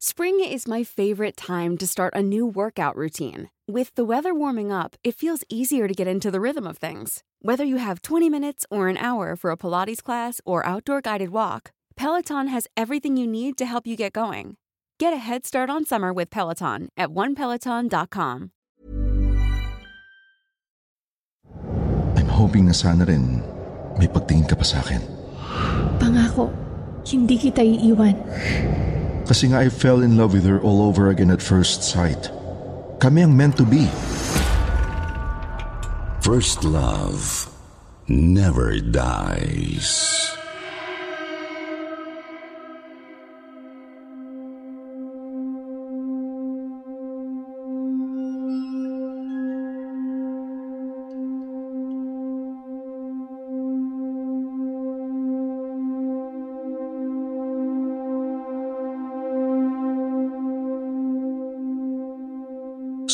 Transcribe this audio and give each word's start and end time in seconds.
Spring 0.00 0.38
is 0.38 0.68
my 0.68 0.84
favorite 0.84 1.36
time 1.36 1.76
to 1.76 1.84
start 1.84 2.14
a 2.14 2.22
new 2.22 2.46
workout 2.46 2.94
routine. 2.94 3.50
With 3.66 3.92
the 3.96 4.04
weather 4.04 4.32
warming 4.32 4.70
up, 4.70 4.94
it 5.02 5.16
feels 5.16 5.42
easier 5.48 5.88
to 5.88 5.94
get 5.94 6.06
into 6.06 6.30
the 6.30 6.38
rhythm 6.40 6.68
of 6.68 6.78
things. 6.78 7.24
Whether 7.42 7.64
you 7.64 7.78
have 7.82 8.02
20 8.02 8.30
minutes 8.30 8.64
or 8.70 8.86
an 8.86 8.96
hour 8.96 9.34
for 9.34 9.50
a 9.50 9.56
Pilates 9.56 10.00
class 10.00 10.40
or 10.46 10.64
outdoor 10.64 11.00
guided 11.00 11.30
walk, 11.30 11.72
Peloton 11.96 12.46
has 12.46 12.68
everything 12.76 13.16
you 13.16 13.26
need 13.26 13.58
to 13.58 13.66
help 13.66 13.88
you 13.88 13.96
get 13.96 14.12
going. 14.12 14.54
Get 15.00 15.12
a 15.12 15.16
head 15.16 15.44
start 15.44 15.68
on 15.68 15.84
summer 15.84 16.12
with 16.12 16.30
Peloton 16.30 16.90
at 16.96 17.08
onepeloton.com. 17.08 18.52
I'm 22.14 22.28
hoping 22.30 22.66
na 22.66 22.72
sana 22.72 23.02
rin 23.02 23.42
may 23.98 24.06
pagtingin 24.06 24.46
ka 24.46 24.54
pa 24.54 24.62
sa 24.62 24.78
akin. 24.78 25.02
Pangako, 25.98 26.54
hindi 27.02 27.34
kita 27.34 27.66
iiwan. 27.66 28.14
Kasi 29.28 29.52
nga 29.52 29.60
I 29.60 29.68
fell 29.68 30.00
in 30.00 30.16
love 30.16 30.32
with 30.32 30.48
her 30.48 30.56
all 30.64 30.80
over 30.80 31.12
again 31.12 31.28
at 31.28 31.44
first 31.44 31.84
sight. 31.84 32.32
Kami 32.96 33.28
ang 33.28 33.36
meant 33.36 33.60
to 33.60 33.68
be. 33.68 33.84
First 36.24 36.64
love 36.64 37.52
never 38.08 38.80
dies. 38.80 40.32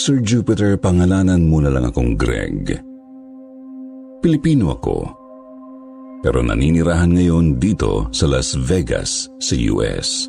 Sir 0.04 0.20
Jupiter, 0.20 0.76
pangalanan 0.76 1.48
mo 1.48 1.64
na 1.64 1.72
lang 1.72 1.88
akong 1.88 2.12
Greg. 2.20 2.76
Pilipino 4.20 4.76
ako. 4.76 5.08
Pero 6.20 6.44
naninirahan 6.44 7.16
ngayon 7.16 7.56
dito 7.56 8.12
sa 8.12 8.28
Las 8.28 8.52
Vegas 8.52 9.32
sa 9.40 9.56
US. 9.72 10.28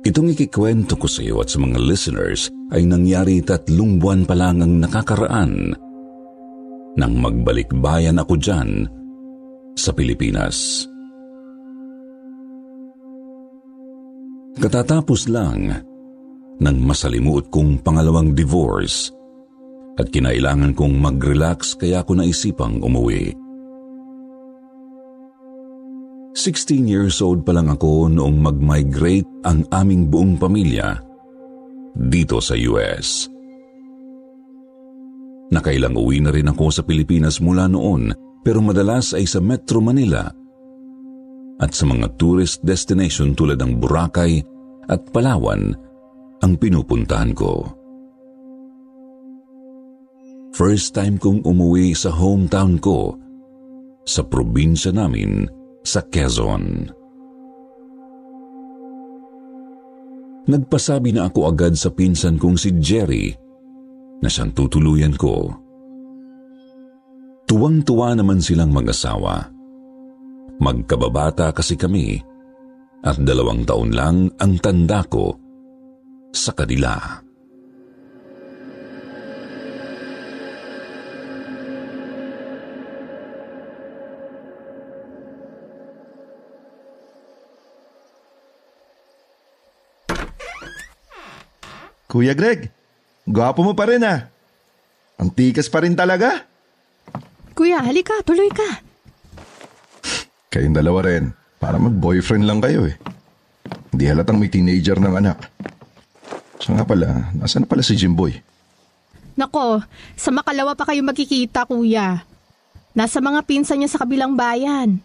Itong 0.00 0.32
ikikwento 0.32 0.96
ko 0.96 1.04
sa 1.04 1.20
iyo 1.20 1.44
at 1.44 1.52
sa 1.52 1.60
mga 1.60 1.76
listeners 1.84 2.48
ay 2.72 2.88
nangyari 2.88 3.44
tatlong 3.44 4.00
buwan 4.00 4.24
pa 4.24 4.32
lang 4.32 4.64
ang 4.64 4.80
nakakaraan 4.80 5.76
nang 6.96 7.14
magbalik 7.20 7.68
bayan 7.84 8.16
ako 8.16 8.40
dyan 8.40 8.88
sa 9.76 9.92
Pilipinas. 9.92 10.88
Katatapos 14.56 15.28
lang 15.28 15.89
ng 16.60 16.76
masalimuot 16.84 17.48
kong 17.48 17.80
pangalawang 17.80 18.36
divorce 18.36 19.10
at 19.96 20.08
kinailangan 20.12 20.76
kong 20.76 20.96
mag-relax 20.96 21.76
kaya 21.76 22.04
ako 22.04 22.20
naisipang 22.20 22.80
umuwi. 22.80 23.36
16 26.36 26.86
years 26.86 27.18
old 27.20 27.42
pa 27.42 27.52
lang 27.52 27.68
ako 27.68 28.06
noong 28.06 28.38
mag-migrate 28.38 29.28
ang 29.44 29.66
aming 29.74 30.06
buong 30.08 30.38
pamilya 30.38 30.96
dito 31.92 32.38
sa 32.38 32.54
US. 32.54 33.26
Nakailang 35.50 35.98
uwi 35.98 36.22
na 36.22 36.30
rin 36.30 36.46
ako 36.46 36.70
sa 36.70 36.82
Pilipinas 36.86 37.42
mula 37.42 37.66
noon 37.66 38.14
pero 38.46 38.62
madalas 38.62 39.12
ay 39.12 39.26
sa 39.26 39.42
Metro 39.42 39.82
Manila 39.82 40.30
at 41.60 41.76
sa 41.76 41.84
mga 41.84 42.16
tourist 42.16 42.62
destination 42.64 43.34
tulad 43.36 43.60
ng 43.60 43.76
Boracay 43.76 44.40
at 44.88 45.02
Palawan 45.12 45.76
ang 46.40 46.56
pinupuntahan 46.56 47.36
ko. 47.36 47.68
First 50.56 50.92
time 50.92 51.16
kong 51.16 51.46
umuwi 51.46 51.94
sa 51.94 52.10
hometown 52.12 52.80
ko 52.82 53.16
sa 54.04 54.26
probinsya 54.26 54.90
namin 54.92 55.46
sa 55.86 56.02
Quezon. 56.04 56.90
Nagpasabi 60.50 61.14
na 61.14 61.30
ako 61.30 61.40
agad 61.46 61.78
sa 61.78 61.94
pinsan 61.94 62.34
kong 62.40 62.58
si 62.58 62.74
Jerry 62.82 63.30
na 64.18 64.26
siyang 64.26 64.50
tutuluyan 64.50 65.14
ko. 65.14 65.46
Tuwang-tuwa 67.46 68.18
naman 68.18 68.42
silang 68.42 68.74
mag-asawa. 68.74 69.46
Magkababata 70.60 71.54
kasi 71.54 71.78
kami 71.78 72.18
at 73.00 73.16
dalawang 73.22 73.64
taon 73.64 73.94
lang 73.94 74.28
ang 74.42 74.60
tanda 74.60 75.00
ko 75.08 75.32
sa 76.30 76.54
kanila. 76.54 77.22
Kuya 92.10 92.34
Greg, 92.34 92.66
gwapo 93.22 93.62
mo 93.62 93.78
pa 93.78 93.86
rin 93.86 94.02
ah. 94.02 94.26
Ang 95.22 95.30
tikas 95.30 95.70
pa 95.70 95.86
rin 95.86 95.94
talaga. 95.94 96.42
Kuya, 97.54 97.78
halika, 97.86 98.18
tuloy 98.26 98.50
ka. 98.50 98.82
Kayong 100.50 100.74
dalawa 100.74 101.06
rin. 101.06 101.30
Para 101.62 101.78
mag-boyfriend 101.78 102.50
lang 102.50 102.58
kayo 102.58 102.90
eh. 102.90 102.98
Hindi 103.94 104.04
halatang 104.10 104.42
may 104.42 104.50
teenager 104.50 104.98
ng 104.98 105.14
anak. 105.22 105.38
So 106.60 106.76
nga 106.76 106.84
pala, 106.84 107.32
nasaan 107.32 107.64
pala 107.64 107.80
si 107.80 107.96
Jimboy? 107.96 108.36
Nako, 109.40 109.80
sa 110.14 110.28
makalawa 110.28 110.76
pa 110.76 110.84
kayo 110.84 111.00
magkikita, 111.00 111.64
kuya. 111.64 112.28
Nasa 112.92 113.24
mga 113.24 113.40
pinsan 113.48 113.80
niya 113.80 113.88
sa 113.96 114.04
kabilang 114.04 114.36
bayan. 114.36 115.00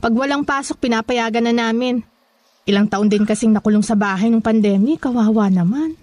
Pag 0.00 0.16
walang 0.16 0.48
pasok, 0.48 0.80
pinapayagan 0.80 1.44
na 1.44 1.52
namin. 1.52 2.00
Ilang 2.64 2.88
taon 2.88 3.12
din 3.12 3.28
kasing 3.28 3.52
nakulong 3.52 3.84
sa 3.84 3.92
bahay 3.92 4.32
ng 4.32 4.40
pandemic, 4.40 5.04
kawawa 5.04 5.52
naman. 5.52 5.94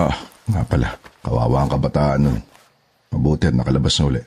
Ah, 0.00 0.16
nga 0.48 0.62
pala. 0.64 0.96
Kawawa 1.20 1.64
ang 1.64 1.70
kabataan 1.70 2.20
nun. 2.24 2.40
Mabuti 3.12 3.52
at 3.52 3.56
nakalabas 3.56 3.94
na 4.00 4.04
uli. 4.08 4.22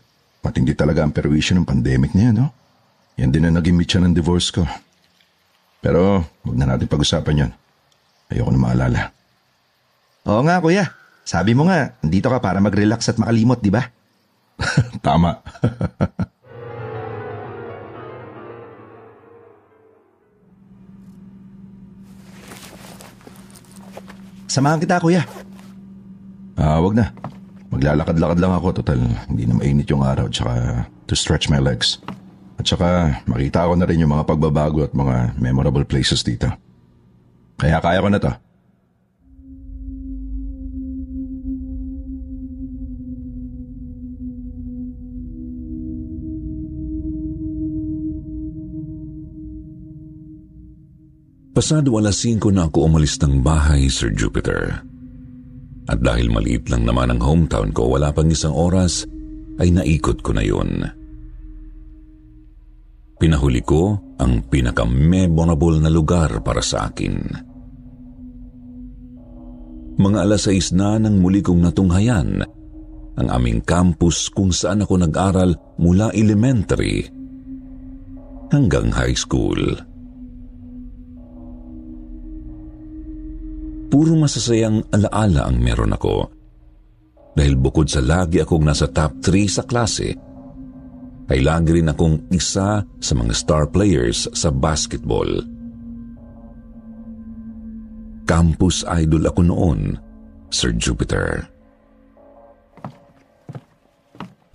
Matindi 0.45 0.77
talaga 0.77 1.03
ang 1.03 1.11
perwisyo 1.11 1.57
ng 1.57 1.67
pandemic 1.67 2.13
niya, 2.13 2.31
no? 2.31 2.53
Yan 3.17 3.33
din 3.33 3.49
ang 3.49 3.57
naging 3.57 3.75
mitya 3.75 3.99
ng 3.99 4.13
divorce 4.13 4.53
ko. 4.53 4.63
Pero, 5.81 6.21
huwag 6.45 6.57
na 6.57 6.69
natin 6.69 6.85
pag-usapan 6.85 7.41
yan. 7.41 7.51
Ayoko 8.29 8.51
na 8.53 8.61
maalala. 8.61 9.16
Oo 10.27 10.43
nga, 10.43 10.59
kuya. 10.59 10.91
Sabi 11.23 11.55
mo 11.55 11.71
nga, 11.71 11.95
dito 12.03 12.27
ka 12.27 12.43
para 12.43 12.59
mag-relax 12.59 13.07
at 13.07 13.15
makalimot, 13.15 13.63
di 13.63 13.71
ba? 13.71 13.87
Tama. 15.07 15.39
Samahan 24.51 24.83
kita, 24.83 24.99
kuya. 24.99 25.23
Ah, 26.59 26.83
wag 26.83 26.95
na. 26.95 27.15
Maglalakad-lakad 27.71 28.39
lang 28.39 28.51
ako. 28.51 28.83
Total, 28.83 28.99
hindi 29.31 29.47
na 29.47 29.55
mainit 29.55 29.87
yung 29.87 30.03
araw. 30.03 30.27
Tsaka 30.27 30.83
to 31.07 31.15
stretch 31.15 31.47
my 31.47 31.59
legs. 31.59 32.03
At 32.57 32.67
saka 32.67 33.21
makita 33.29 33.69
ko 33.69 33.79
na 33.79 33.85
rin 33.85 34.01
yung 34.01 34.11
mga 34.11 34.27
pagbabago 34.27 34.83
at 34.83 34.91
mga 34.91 35.39
memorable 35.39 35.85
places 35.85 36.25
dito. 36.25 36.49
Kaya 37.59 37.79
kaya 37.79 38.01
ko 38.01 38.09
na 38.09 38.19
to. 38.19 38.31
Pasado 51.57 51.97
alas 51.97 52.21
5 52.21 52.53
na 52.53 52.69
ako 52.69 52.85
umalis 52.85 53.17
ng 53.17 53.41
bahay, 53.41 53.89
Sir 53.89 54.13
Jupiter. 54.13 54.77
At 55.89 56.05
dahil 56.05 56.29
maliit 56.29 56.69
lang 56.69 56.85
naman 56.85 57.09
ang 57.09 57.17
hometown 57.17 57.73
ko, 57.73 57.97
wala 57.97 58.13
pang 58.13 58.29
isang 58.29 58.53
oras, 58.53 59.09
ay 59.57 59.73
naikot 59.73 60.21
ko 60.21 60.37
na 60.37 60.45
yun. 60.45 60.85
Pinahuli 63.17 63.65
ko 63.65 63.97
ang 64.21 64.45
pinaka-memorable 64.45 65.81
na 65.81 65.89
lugar 65.89 66.29
para 66.45 66.61
sa 66.61 66.93
akin. 66.93 67.25
Mga 69.97 70.17
alas 70.29 70.45
6 70.45 70.77
na 70.77 71.01
nang 71.01 71.17
muli 71.17 71.41
kong 71.41 71.65
natunghayan 71.65 72.45
ang 73.17 73.27
aming 73.33 73.65
campus 73.65 74.29
kung 74.29 74.53
saan 74.53 74.85
ako 74.85 75.01
nag-aral 75.01 75.57
mula 75.81 76.13
elementary 76.13 77.09
hanggang 78.53 78.93
high 78.93 79.17
school. 79.17 79.57
Puro 83.87 84.13
masasayang 84.19 84.91
alaala 84.91 85.47
ang 85.47 85.57
meron 85.59 85.95
ako. 85.95 86.27
Dahil 87.37 87.55
bukod 87.55 87.87
sa 87.87 88.01
lagi 88.01 88.41
akong 88.41 88.65
nasa 88.65 88.89
top 88.89 89.21
3 89.21 89.47
sa 89.47 89.63
klase, 89.63 90.17
ay 91.27 91.39
lagi 91.43 91.75
rin 91.75 91.91
akong 91.91 92.31
isa 92.31 92.81
sa 92.83 93.13
mga 93.13 93.33
star 93.35 93.67
players 93.67 94.27
sa 94.31 94.49
basketball. 94.49 95.57
campus 98.27 98.83
idol 98.91 99.23
ako 99.31 99.41
noon, 99.47 99.79
Sir 100.51 100.75
Jupiter. 100.75 101.47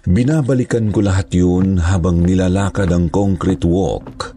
Binabalikan 0.05 0.93
ko 0.93 1.00
lahat 1.00 1.32
yun 1.32 1.81
habang 1.81 2.20
nilalakad 2.20 2.93
ang 2.93 3.08
concrete 3.08 3.64
walk 3.64 4.37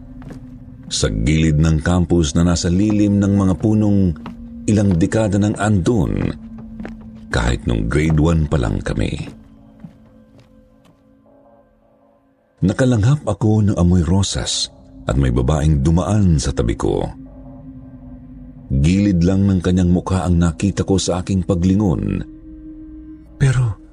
sa 0.88 1.10
gilid 1.10 1.58
ng 1.58 1.82
campus 1.82 2.32
na 2.32 2.46
nasa 2.46 2.70
lilim 2.72 3.18
ng 3.18 3.34
mga 3.34 3.54
punong 3.58 4.14
ilang 4.66 4.94
dekada 4.98 5.38
ng 5.38 5.54
andun 5.58 6.14
kahit 7.30 7.64
nung 7.66 7.90
grade 7.90 8.18
1 8.18 8.50
pa 8.50 8.58
lang 8.58 8.78
kami. 8.82 9.14
Nakalanghap 12.66 13.22
ako 13.26 13.70
ng 13.70 13.76
amoy 13.78 14.02
rosas 14.02 14.70
at 15.06 15.14
may 15.14 15.30
babaeng 15.30 15.86
dumaan 15.86 16.40
sa 16.40 16.50
tabi 16.50 16.74
ko. 16.74 17.06
Gilid 18.66 19.22
lang 19.22 19.46
ng 19.46 19.62
kanyang 19.62 19.94
mukha 19.94 20.26
ang 20.26 20.42
nakita 20.42 20.82
ko 20.82 20.98
sa 20.98 21.22
aking 21.22 21.46
paglingon. 21.46 22.26
Pero 23.38 23.86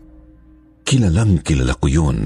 Kilalang 0.83 1.39
kilala 1.41 1.73
ko 1.79 1.87
yun. 1.87 2.19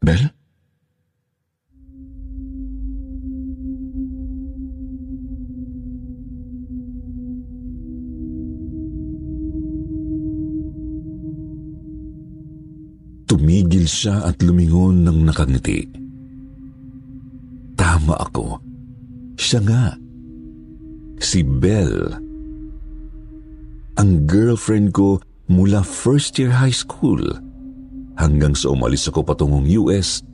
Bel? 0.00 0.39
Tumigil 13.30 13.86
siya 13.86 14.26
at 14.26 14.42
lumingon 14.42 15.06
ng 15.06 15.22
nakangiti. 15.22 15.86
Tama 17.78 18.18
ako. 18.18 18.58
Siya 19.38 19.62
nga. 19.62 19.94
Si 21.22 21.46
Belle 21.46 22.30
ang 24.00 24.24
girlfriend 24.24 24.96
ko 24.96 25.20
mula 25.52 25.84
first 25.84 26.40
year 26.40 26.48
high 26.48 26.72
school 26.72 27.20
hanggang 28.16 28.56
sa 28.56 28.72
umalis 28.72 29.12
ako 29.12 29.20
patungong 29.28 29.68
US 29.76 30.24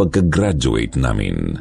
pagka-graduate 0.00 0.96
namin. 0.96 1.60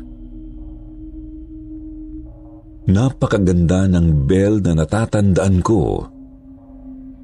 Napakaganda 2.88 3.92
ng 3.92 4.24
Belle 4.24 4.64
na 4.64 4.74
natatandaan 4.82 5.60
ko 5.60 6.08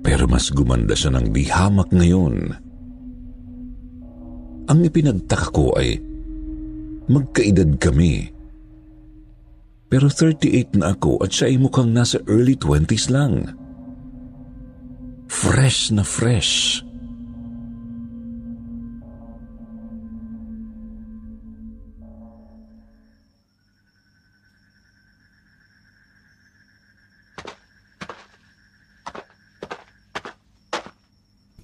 pero 0.05 0.29
mas 0.29 0.53
gumanda 0.53 0.93
siya 0.93 1.17
ng 1.17 1.33
di 1.33 1.49
hamak 1.49 1.89
ngayon. 1.89 2.64
Ang 4.65 4.81
ipinagtaka 4.81 5.53
ko 5.53 5.77
ay 5.77 6.01
magkaedad 7.05 7.77
kami. 7.77 8.33
Pero 9.85 10.09
38 10.09 10.81
na 10.81 10.97
ako 10.97 11.21
at 11.21 11.29
siya 11.29 11.53
ay 11.53 11.61
mukhang 11.61 11.93
nasa 11.93 12.17
early 12.25 12.57
20s 12.57 13.13
lang. 13.13 13.53
Fresh 15.29 15.93
na 15.93 16.01
fresh. 16.01 16.81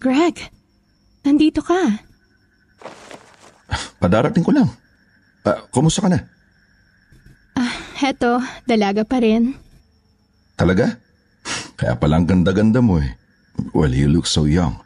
Greg, 0.02 0.38
nandito 1.26 1.66
ka. 1.66 2.11
Padarating 4.02 4.42
ko 4.42 4.50
lang. 4.50 4.66
Uh, 5.46 5.62
kumusta 5.70 6.02
ka 6.02 6.10
na? 6.10 6.26
Ah, 7.54 7.70
heto, 8.02 8.42
dalaga 8.66 9.06
pa 9.06 9.22
rin. 9.22 9.54
Talaga? 10.58 10.98
Kaya 11.78 11.94
palang 12.02 12.26
ganda-ganda 12.26 12.82
mo 12.82 12.98
eh. 12.98 13.14
Well, 13.78 13.94
you 13.94 14.10
look 14.10 14.26
so 14.26 14.50
young. 14.50 14.82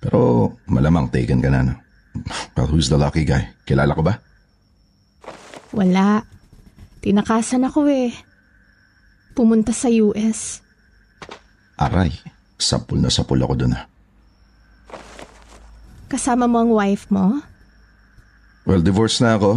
Pero 0.00 0.52
malamang 0.64 1.12
taken 1.12 1.44
ka 1.44 1.52
na, 1.52 1.60
no? 1.60 1.74
Well, 2.56 2.72
who's 2.72 2.88
the 2.88 2.96
lucky 2.96 3.28
guy? 3.28 3.52
Kilala 3.68 3.92
ko 3.92 4.00
ba? 4.00 4.16
Wala. 5.76 6.24
Tinakasan 7.04 7.68
ako 7.68 7.84
eh. 7.88 8.16
Pumunta 9.36 9.76
sa 9.76 9.92
US. 9.92 10.64
Aray, 11.78 12.10
sapul 12.58 12.98
na 12.98 13.12
sapul 13.12 13.38
ako 13.38 13.54
dun 13.54 13.76
ah. 13.76 13.86
Kasama 16.08 16.48
mo 16.50 16.58
ang 16.58 16.72
wife 16.72 17.06
mo? 17.12 17.44
Well, 18.68 18.84
divorced 18.84 19.24
na 19.24 19.40
ako. 19.40 19.56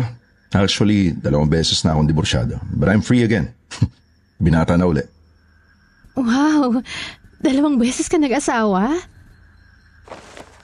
Actually, 0.55 1.11
dalawang 1.11 1.51
beses 1.51 1.83
na 1.83 1.91
akong 1.91 2.07
divorsyado. 2.07 2.55
But 2.71 2.87
I'm 2.87 3.03
free 3.03 3.27
again. 3.27 3.51
Binata 4.43 4.79
na 4.79 4.87
uli. 4.87 5.03
Wow! 6.15 6.79
Dalawang 7.43 7.75
beses 7.75 8.07
ka 8.07 8.15
nag-asawa? 8.15 9.03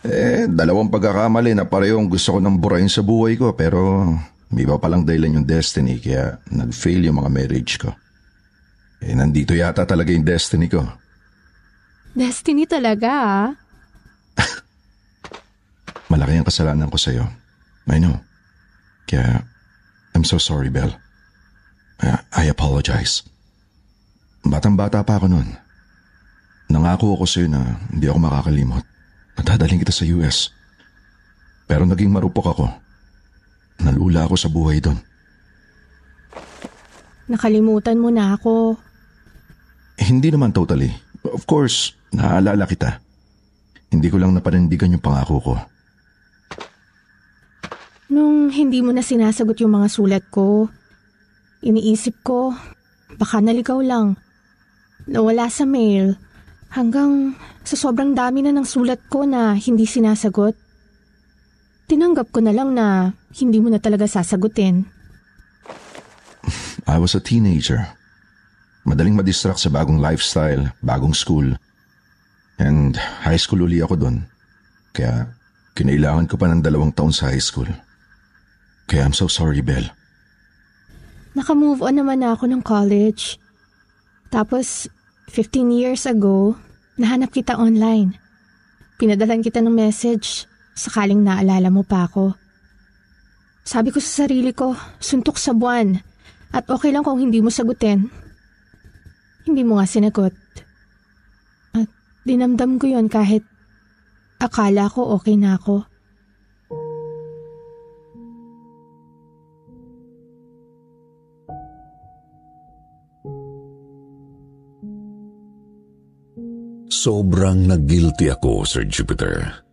Eh, 0.07 0.47
dalawang 0.47 0.87
pagkakamali 0.87 1.51
na 1.59 1.67
parehong 1.67 2.07
gusto 2.07 2.35
ko 2.35 2.39
nang 2.39 2.55
burahin 2.55 2.87
sa 2.87 3.03
buhay 3.03 3.35
ko 3.35 3.51
pero 3.51 4.07
may 4.47 4.63
iba 4.63 4.79
palang 4.79 5.03
dahilan 5.03 5.41
yung 5.41 5.47
destiny 5.47 5.99
kaya 5.99 6.39
nag-fail 6.47 7.03
yung 7.03 7.19
mga 7.19 7.31
marriage 7.33 7.75
ko. 7.75 7.91
Eh, 9.03 9.11
nandito 9.11 9.51
yata 9.51 9.83
talaga 9.83 10.15
yung 10.15 10.23
destiny 10.23 10.71
ko. 10.71 10.87
Destiny 12.15 12.63
talaga 12.63 13.09
ah. 13.11 13.47
Malaki 16.11 16.39
ang 16.39 16.47
kasalanan 16.47 16.87
ko 16.87 16.95
sa'yo. 16.95 17.27
I 17.91 17.99
know. 17.99 18.26
Kaya, 19.07 19.47
I'm 20.11 20.27
so 20.27 20.35
sorry, 20.37 20.67
Belle. 20.67 20.93
I, 22.03 22.19
I 22.35 22.43
apologize. 22.51 23.23
Batang-bata 24.43 25.01
pa 25.01 25.17
ako 25.17 25.31
noon. 25.31 25.49
Nangako 26.67 27.15
ako 27.15 27.25
sa'yo 27.25 27.47
na 27.47 27.79
hindi 27.87 28.11
ako 28.11 28.19
makakalimot 28.19 28.83
at 29.39 29.43
dadaling 29.47 29.79
kita 29.79 29.95
sa 29.95 30.03
US. 30.19 30.51
Pero 31.67 31.87
naging 31.87 32.11
marupok 32.11 32.51
ako. 32.51 32.65
Nalula 33.83 34.27
ako 34.27 34.35
sa 34.35 34.51
buhay 34.51 34.83
doon. 34.83 34.99
Nakalimutan 37.27 37.99
mo 37.99 38.11
na 38.11 38.35
ako. 38.35 38.79
Hindi 39.99 40.31
naman 40.31 40.55
totally. 40.55 40.91
Of 41.27 41.43
course, 41.43 41.95
naaalala 42.15 42.63
kita. 42.67 43.03
Hindi 43.91 44.07
ko 44.07 44.19
lang 44.19 44.35
napanindigan 44.35 44.95
yung 44.95 45.03
pangako 45.03 45.35
ko. 45.43 45.53
Nung 48.07 48.51
hindi 48.51 48.79
mo 48.79 48.95
na 48.95 49.03
sinasagot 49.03 49.59
yung 49.59 49.75
mga 49.75 49.87
sulat 49.91 50.23
ko, 50.31 50.71
iniisip 51.63 52.23
ko, 52.23 52.55
baka 53.19 53.43
naligaw 53.43 53.83
lang. 53.83 54.15
Nawala 55.07 55.47
sa 55.51 55.67
mail 55.67 56.15
Hanggang 56.67 57.35
sa 57.63 57.79
sobrang 57.79 58.11
dami 58.11 58.43
na 58.43 58.51
ng 58.51 58.67
sulat 58.67 58.99
ko 59.07 59.23
na 59.23 59.55
hindi 59.55 59.87
sinasagot. 59.87 60.55
Tinanggap 61.87 62.35
ko 62.35 62.43
na 62.43 62.51
lang 62.51 62.75
na 62.75 63.15
hindi 63.39 63.63
mo 63.63 63.71
na 63.71 63.79
talaga 63.79 64.03
sasagutin. 64.03 64.83
I 66.91 66.99
was 66.99 67.15
a 67.15 67.23
teenager. 67.23 67.87
Madaling 68.83 69.15
madistract 69.15 69.63
sa 69.63 69.71
bagong 69.71 69.99
lifestyle, 69.99 70.71
bagong 70.83 71.15
school. 71.15 71.55
And 72.59 72.99
high 73.23 73.39
school 73.39 73.63
uli 73.63 73.79
ako 73.79 73.95
doon. 73.99 74.27
Kaya 74.91 75.31
kinailangan 75.75 76.27
ko 76.27 76.35
pa 76.35 76.51
ng 76.51 76.63
dalawang 76.63 76.91
taon 76.91 77.15
sa 77.15 77.31
high 77.31 77.43
school. 77.43 77.67
Kaya 78.87 79.03
I'm 79.03 79.15
so 79.15 79.27
sorry, 79.27 79.59
Belle. 79.59 79.91
Naka-move 81.35 81.83
on 81.83 81.99
naman 81.99 82.23
na 82.23 82.33
ako 82.33 82.49
ng 82.49 82.63
college. 82.63 83.37
Tapos 84.31 84.87
15 85.29 85.75
years 85.75 86.07
ago, 86.07 86.55
nahanap 86.95 87.35
kita 87.35 87.59
online. 87.59 88.15
Pinadalan 88.97 89.43
kita 89.45 89.61
ng 89.61 89.75
message 89.75 90.47
sakaling 90.73 91.21
naalala 91.21 91.67
mo 91.67 91.83
pa 91.83 92.07
ako. 92.07 92.33
Sabi 93.67 93.91
ko 93.91 93.99
sa 93.99 94.23
sarili 94.23 94.55
ko, 94.55 94.73
suntok 95.03 95.35
sa 95.35 95.51
buwan 95.51 95.99
at 96.55 96.63
okay 96.71 96.95
lang 96.95 97.03
kung 97.03 97.19
hindi 97.19 97.43
mo 97.43 97.51
sagutin. 97.51 98.07
Hindi 99.43 99.61
mo 99.67 99.77
nga 99.77 99.85
sinagot. 99.89 100.31
At 101.75 101.91
dinamdam 102.23 102.79
ko 102.79 102.87
yon 102.87 103.11
kahit 103.11 103.43
akala 104.39 104.87
ko 104.87 105.17
okay 105.19 105.35
na 105.35 105.59
ako. 105.59 105.83
Sobrang 116.87 117.67
nag-guilty 117.67 118.31
ako, 118.31 118.63
Sir 118.63 118.87
Jupiter. 118.87 119.63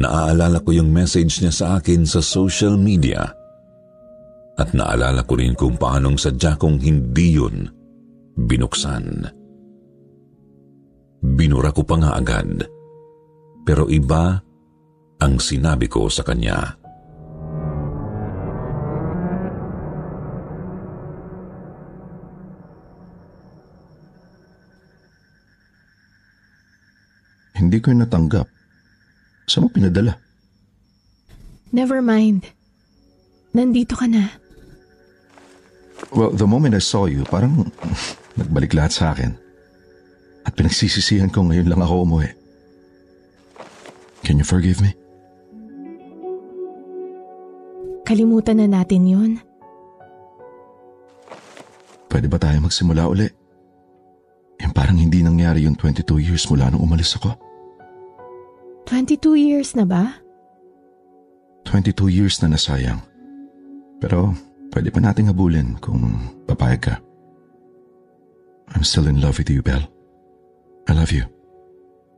Naaalala 0.00 0.64
ko 0.64 0.72
yung 0.72 0.88
message 0.88 1.44
niya 1.44 1.52
sa 1.52 1.66
akin 1.76 2.08
sa 2.08 2.24
social 2.24 2.80
media 2.80 3.28
at 4.56 4.72
naalala 4.72 5.20
ko 5.28 5.36
rin 5.36 5.52
kung 5.52 5.76
paanong 5.76 6.16
sadya 6.16 6.56
kong 6.56 6.80
hindi 6.80 7.36
yun 7.36 7.68
binuksan. 8.36 9.28
Binura 11.22 11.70
ko 11.76 11.84
pa 11.84 11.96
nga 12.00 12.16
agad, 12.16 12.64
pero 13.62 13.86
iba 13.92 14.40
ang 15.20 15.34
sinabi 15.38 15.86
ko 15.86 16.08
sa 16.08 16.24
kanya. 16.24 16.81
Hindi 27.62 27.78
ko 27.78 27.94
natanggap. 27.94 28.50
Saan 29.46 29.66
mo 29.66 29.68
pinadala? 29.70 30.18
Never 31.70 32.02
mind. 32.02 32.50
Nandito 33.54 33.94
ka 33.94 34.10
na. 34.10 34.34
Well, 36.10 36.34
the 36.34 36.50
moment 36.50 36.74
I 36.74 36.82
saw 36.82 37.06
you, 37.06 37.22
parang 37.22 37.70
nagbalik 38.38 38.74
lahat 38.74 38.92
sa 38.92 39.14
akin. 39.14 39.38
At 40.42 40.58
pinagsisisihan 40.58 41.30
ko 41.30 41.46
ngayon 41.46 41.70
lang 41.70 41.78
ako 41.78 42.02
umuwi. 42.02 42.34
Can 44.26 44.42
you 44.42 44.46
forgive 44.46 44.82
me? 44.82 44.90
Kalimutan 48.02 48.58
na 48.58 48.66
natin 48.66 49.06
yun. 49.06 49.32
Pwede 52.10 52.26
ba 52.26 52.36
tayo 52.42 52.58
magsimula 52.58 53.06
uli? 53.06 53.30
Yung 54.60 54.74
parang 54.74 54.98
hindi 54.98 55.22
nangyari 55.22 55.64
yung 55.64 55.78
22 55.78 56.20
years 56.20 56.44
mula 56.50 56.68
nung 56.68 56.84
umalis 56.84 57.16
ako. 57.16 57.51
22 58.86 59.38
years 59.38 59.74
na 59.78 59.86
ba? 59.86 60.22
22 61.66 62.10
years 62.10 62.42
na 62.42 62.52
nasayang. 62.52 63.00
Pero 64.02 64.34
pwede 64.74 64.90
pa 64.90 64.98
nating 64.98 65.30
habulin 65.30 65.78
kung 65.78 66.18
papayag 66.44 66.82
ka. 66.82 66.94
I'm 68.74 68.82
still 68.82 69.06
in 69.06 69.20
love 69.20 69.38
with 69.38 69.52
you, 69.52 69.62
Belle. 69.62 69.86
I 70.88 70.92
love 70.96 71.14
you. 71.14 71.28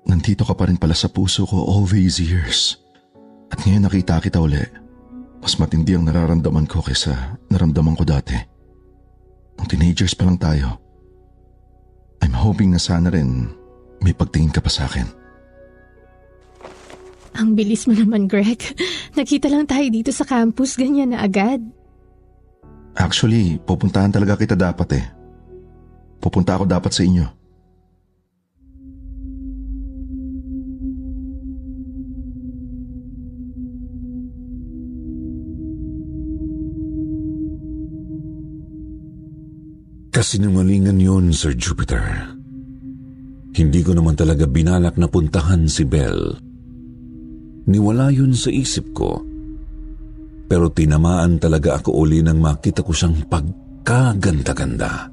Nandito 0.08 0.44
ka 0.44 0.54
pa 0.56 0.68
rin 0.68 0.80
pala 0.80 0.96
sa 0.96 1.10
puso 1.12 1.44
ko 1.44 1.60
all 1.64 1.84
these 1.84 2.20
years. 2.20 2.80
At 3.52 3.60
ngayon 3.64 3.84
nakita 3.84 4.20
kita 4.20 4.40
uli. 4.40 4.60
Mas 5.44 5.60
matindi 5.60 5.92
ang 5.92 6.08
nararamdaman 6.08 6.64
ko 6.64 6.80
kaysa 6.80 7.36
naramdaman 7.52 7.96
ko 7.96 8.04
dati. 8.08 8.36
Nung 9.60 9.68
teenagers 9.68 10.16
pa 10.16 10.24
lang 10.24 10.40
tayo. 10.40 10.80
I'm 12.24 12.32
hoping 12.32 12.72
na 12.72 12.80
sana 12.80 13.12
rin 13.12 13.52
may 14.00 14.16
pagtingin 14.16 14.52
ka 14.52 14.64
pa 14.64 14.72
sa 14.72 14.88
akin. 14.88 15.23
Ang 17.34 17.58
bilis 17.58 17.90
mo 17.90 17.94
naman, 17.98 18.30
Greg. 18.30 18.62
Nakita 19.18 19.50
lang 19.50 19.66
tayo 19.66 19.86
dito 19.90 20.14
sa 20.14 20.22
campus, 20.22 20.78
ganyan 20.78 21.10
na 21.10 21.26
agad. 21.26 21.58
Actually, 22.94 23.58
pupuntahan 23.58 24.14
talaga 24.14 24.38
kita 24.38 24.54
dapat 24.54 25.02
eh. 25.02 25.06
Pupunta 26.22 26.54
ako 26.54 26.64
dapat 26.70 26.94
sa 26.94 27.02
inyo. 27.02 27.26
Kasinungalingan 40.14 41.02
yon, 41.02 41.34
Sir 41.34 41.58
Jupiter. 41.58 42.30
Hindi 43.54 43.82
ko 43.82 43.98
naman 43.98 44.14
talaga 44.14 44.46
binalak 44.46 44.94
na 44.94 45.10
puntahan 45.10 45.66
si 45.66 45.82
Belle. 45.82 46.43
Niwala 47.64 48.12
yun 48.12 48.36
sa 48.36 48.52
isip 48.52 48.92
ko. 48.92 49.24
Pero 50.44 50.68
tinamaan 50.68 51.40
talaga 51.40 51.80
ako 51.80 52.04
uli 52.04 52.20
nang 52.20 52.36
makita 52.36 52.84
ko 52.84 52.92
siyang 52.92 53.24
pagkaganda-ganda. 53.26 55.08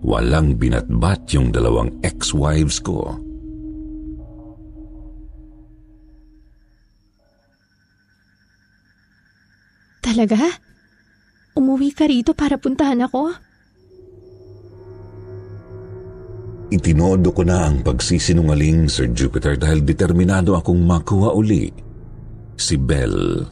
Walang 0.00 0.56
binatbat 0.56 1.28
yung 1.34 1.50
dalawang 1.50 1.90
ex-wives 2.00 2.78
ko. 2.80 3.18
Talaga? 10.00 10.40
Umuwi 11.58 11.92
ka 11.92 12.08
rito 12.08 12.32
para 12.32 12.56
puntahan 12.56 13.04
ako? 13.04 13.49
Itinodo 16.70 17.34
ko 17.34 17.42
na 17.42 17.66
ang 17.66 17.82
pagsisinungaling, 17.82 18.86
Sir 18.86 19.10
Jupiter, 19.10 19.58
dahil 19.58 19.82
determinado 19.82 20.54
akong 20.54 20.78
makuha 20.78 21.34
uli 21.34 21.66
si 22.54 22.78
Belle. 22.78 23.50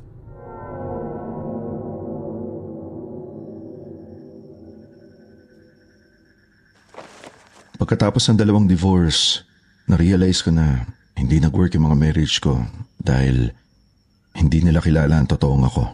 Pagkatapos 7.75 8.23
ng 8.31 8.39
dalawang 8.39 8.71
divorce, 8.71 9.43
na-realize 9.91 10.47
ko 10.47 10.55
na 10.55 10.87
hindi 11.19 11.43
nag-work 11.43 11.75
yung 11.75 11.91
mga 11.91 11.99
marriage 11.99 12.39
ko 12.39 12.63
dahil 13.03 13.51
hindi 14.39 14.63
nila 14.63 14.79
kilala 14.79 15.19
ang 15.19 15.27
totoong 15.27 15.67
ako. 15.67 15.85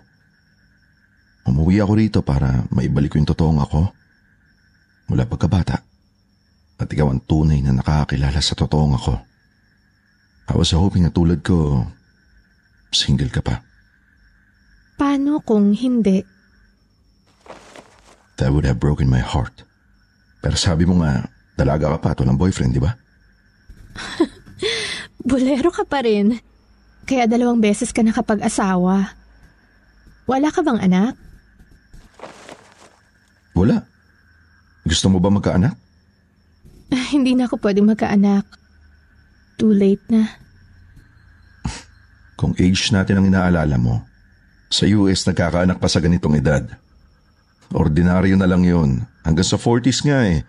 Umuwi 1.49 1.81
ako 1.81 1.93
rito 1.97 2.19
para 2.21 2.69
maibalik 2.69 3.17
ko 3.17 3.21
yung 3.21 3.33
totoong 3.33 3.61
ako 3.65 3.81
mula 5.09 5.25
pagkabata. 5.25 5.94
At 6.79 6.91
ikaw 6.91 7.07
ang 7.11 7.23
tunay 7.25 7.63
na 7.63 7.79
nakakakilala 7.79 8.41
sa 8.43 8.59
totoong 8.59 8.95
ako. 8.99 9.15
I 10.51 10.55
was 10.59 10.75
hoping 10.75 11.07
na 11.07 11.13
tulad 11.15 11.41
ko, 11.41 11.87
single 12.93 13.31
ka 13.31 13.41
pa. 13.41 13.63
Paano 14.95 15.41
kung 15.41 15.73
hindi? 15.73 16.21
That 18.37 18.51
would 18.51 18.67
have 18.67 18.83
broken 18.83 19.07
my 19.07 19.23
heart. 19.23 19.63
Pero 20.43 20.59
sabi 20.59 20.85
mo 20.85 21.01
nga, 21.01 21.31
dalaga 21.57 21.95
ka 21.97 21.99
pa 22.03 22.09
at 22.13 22.19
walang 22.21 22.39
boyfriend, 22.39 22.77
di 22.77 22.83
ba? 22.83 22.93
Bolero 25.31 25.71
ka 25.73 25.87
pa 25.87 26.05
rin. 26.05 26.37
Kaya 27.09 27.25
dalawang 27.25 27.63
beses 27.63 27.95
ka 27.95 28.05
nakapag-asawa. 28.05 29.17
Wala 30.25 30.49
ka 30.53 30.61
bang 30.61 30.81
anak? 30.81 31.15
Wala. 33.55 33.87
Gusto 34.85 35.09
mo 35.09 35.23
ba 35.23 35.33
magkaanak? 35.33 35.84
Hindi 37.15 37.35
na 37.35 37.51
ako 37.51 37.59
pwedeng 37.63 37.91
magkaanak. 37.91 38.47
Too 39.59 39.73
late 39.75 40.05
na. 40.11 40.31
Kung 42.35 42.55
age 42.59 42.91
natin 42.91 43.23
ang 43.23 43.27
inaalala 43.31 43.79
mo, 43.79 44.03
sa 44.67 44.87
US 44.91 45.23
nagkakaanak 45.27 45.79
pa 45.79 45.87
sa 45.87 46.03
ganitong 46.03 46.35
edad. 46.39 46.67
Ordinaryo 47.71 48.35
na 48.35 48.51
lang 48.51 48.67
yon. 48.67 49.07
Hanggang 49.23 49.47
sa 49.47 49.59
40s 49.59 50.03
nga 50.07 50.27
eh. 50.27 50.43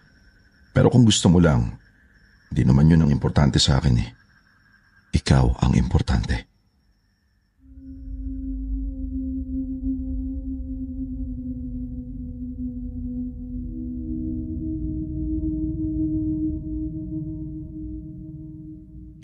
Pero 0.73 0.89
kung 0.89 1.05
gusto 1.05 1.29
mo 1.29 1.37
lang, 1.37 1.77
hindi 2.49 2.63
naman 2.65 2.89
yun 2.89 3.05
ang 3.05 3.11
importante 3.13 3.61
sa 3.61 3.77
akin 3.79 3.95
eh. 4.01 4.09
Ikaw 5.15 5.61
ang 5.63 5.73
importante. 5.77 6.54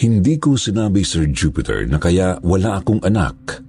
Hindi 0.02 0.42
ko 0.42 0.58
sinabi, 0.58 1.06
Sir 1.06 1.30
Jupiter, 1.30 1.86
na 1.86 2.02
kaya 2.02 2.42
wala 2.42 2.82
akong 2.82 3.06
anak, 3.06 3.62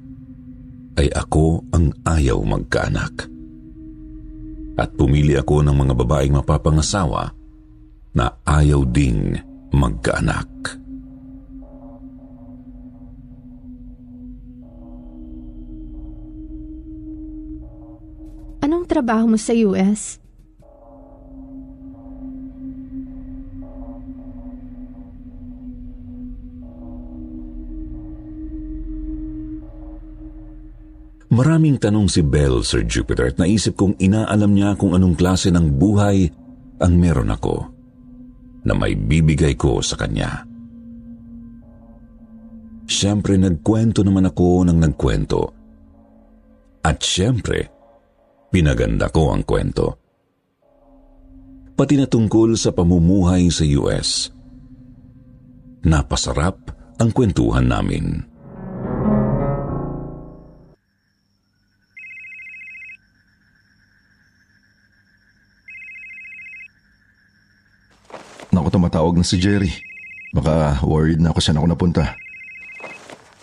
ay 0.97 1.13
ako 1.13 1.61
ang 1.77 1.93
ayaw 2.09 2.41
magkaanak. 2.41 3.29
At 4.81 4.97
pumili 4.97 5.37
ako 5.37 5.61
ng 5.61 5.77
mga 5.77 5.93
babaeng 5.93 6.41
mapapangasawa 6.41 7.37
na 8.17 8.33
ayaw 8.49 8.81
ding 8.89 9.37
magkaanak. 9.77 10.49
Anong 18.65 18.89
trabaho 18.89 19.29
mo 19.29 19.37
sa 19.37 19.53
US? 19.69 20.22
Maraming 31.33 31.81
tanong 31.81 32.13
si 32.13 32.21
Belle, 32.21 32.61
Sir 32.61 32.85
Jupiter, 32.85 33.33
at 33.33 33.41
naisip 33.41 33.81
kong 33.81 33.97
inaalam 33.97 34.53
niya 34.53 34.77
kung 34.77 34.93
anong 34.93 35.17
klase 35.17 35.49
ng 35.49 35.81
buhay 35.81 36.29
ang 36.77 36.93
meron 37.01 37.33
ako 37.33 37.73
na 38.69 38.77
may 38.77 38.93
bibigay 38.93 39.57
ko 39.57 39.81
sa 39.81 39.97
kanya. 39.97 40.45
Siyempre, 42.85 43.41
nagkwento 43.41 44.05
naman 44.05 44.29
ako 44.29 44.69
ng 44.69 44.77
nagkwento. 44.77 45.43
At 46.85 47.01
siyempre, 47.01 47.65
pinaganda 48.53 49.09
ko 49.09 49.33
ang 49.33 49.49
kwento. 49.49 49.97
Pati 51.73 51.97
na 51.97 52.05
tungkol 52.05 52.61
sa 52.61 52.77
pamumuhay 52.77 53.49
sa 53.49 53.65
US. 53.81 54.29
Napasarap 55.89 56.57
ang 57.01 57.09
kwentuhan 57.09 57.73
namin. 57.73 58.32
Tumatawag 68.73 69.21
na 69.21 69.25
si 69.29 69.37
Jerry. 69.37 69.69
Baka 70.33 70.81
worried 70.81 71.21
na 71.21 71.37
ako 71.37 71.45
saan 71.45 71.61
ako 71.61 71.69
napunta. 71.69 72.17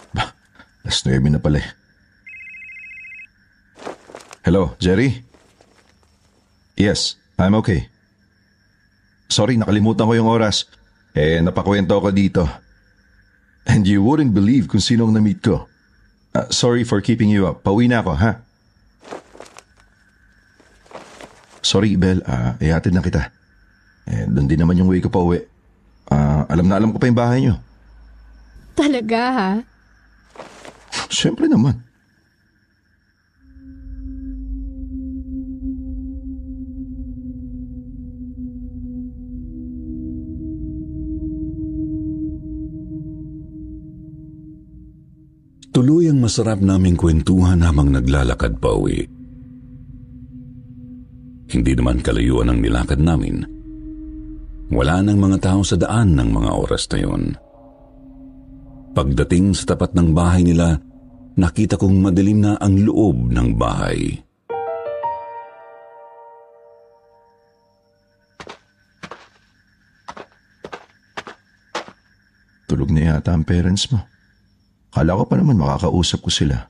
Bah, 0.09 0.33
last 0.81 1.05
9 1.05 1.21
na 1.29 1.37
pala 1.37 1.61
eh. 1.61 1.69
Hello, 4.41 4.73
Jerry? 4.81 5.21
Yes, 6.73 7.21
I'm 7.37 7.53
okay. 7.61 7.93
Sorry, 9.29 9.61
nakalimutan 9.61 10.09
ko 10.09 10.17
yung 10.17 10.25
oras. 10.25 10.65
Eh, 11.13 11.37
napakwento 11.45 11.93
ako 11.93 12.09
dito. 12.09 12.49
And 13.69 13.85
you 13.85 14.01
wouldn't 14.01 14.33
believe 14.33 14.65
kung 14.65 14.81
sino 14.81 15.05
ang 15.05 15.13
na-meet 15.13 15.45
ko. 15.45 15.69
Ah, 16.33 16.49
sorry 16.49 16.81
for 16.81 17.05
keeping 17.05 17.29
you 17.29 17.45
up. 17.45 17.61
Pauwi 17.61 17.85
na 17.85 18.01
ako, 18.01 18.17
ha? 18.17 18.41
Sorry, 21.61 21.93
Bel. 21.93 22.25
Ah, 22.25 22.57
ihatid 22.57 22.97
na 22.97 23.05
kita. 23.05 23.29
Eh, 24.09 24.25
doon 24.25 24.49
din 24.49 24.57
naman 24.57 24.77
yung 24.81 24.89
way 24.89 24.99
ko 24.99 25.13
pa 25.13 25.21
uwi. 25.21 25.37
Ah, 26.09 26.49
alam 26.49 26.65
na 26.65 26.81
alam 26.81 26.89
ko 26.89 26.97
pa 26.97 27.05
yung 27.05 27.19
bahay 27.19 27.45
niyo. 27.45 27.55
Talaga 28.73 29.21
ha? 29.29 29.51
Siyempre 31.13 31.45
naman. 31.45 31.85
Tuloy 45.69 46.09
ang 46.09 46.17
masarap 46.17 46.59
naming 46.65 46.97
kwentuhan 46.97 47.61
habang 47.61 47.93
naglalakad 47.93 48.57
pa 48.57 48.73
uwi. 48.73 49.05
Hindi 51.49 51.71
naman 51.77 52.01
kalayuan 52.01 52.49
ang 52.49 52.59
nilakad 52.59 52.97
namin. 52.97 53.58
Wala 54.69 55.01
nang 55.01 55.17
mga 55.17 55.41
tao 55.41 55.65
sa 55.65 55.73
daan 55.81 56.13
ng 56.13 56.29
mga 56.29 56.51
oras 56.53 56.85
na 56.93 56.97
yun. 57.01 57.23
Pagdating 58.93 59.57
sa 59.57 59.73
tapat 59.73 59.97
ng 59.97 60.13
bahay 60.13 60.45
nila, 60.45 60.77
nakita 61.33 61.73
kong 61.73 61.97
madilim 61.97 62.45
na 62.45 62.53
ang 62.61 62.77
loob 62.77 63.33
ng 63.33 63.57
bahay. 63.57 64.21
Tulog 72.69 72.93
na 72.93 73.09
yata 73.09 73.33
ang 73.33 73.41
parents 73.41 73.89
mo. 73.89 74.05
Kala 74.93 75.17
ko 75.17 75.25
pa 75.25 75.41
naman 75.41 75.57
makakausap 75.57 76.21
ko 76.21 76.29
sila. 76.29 76.69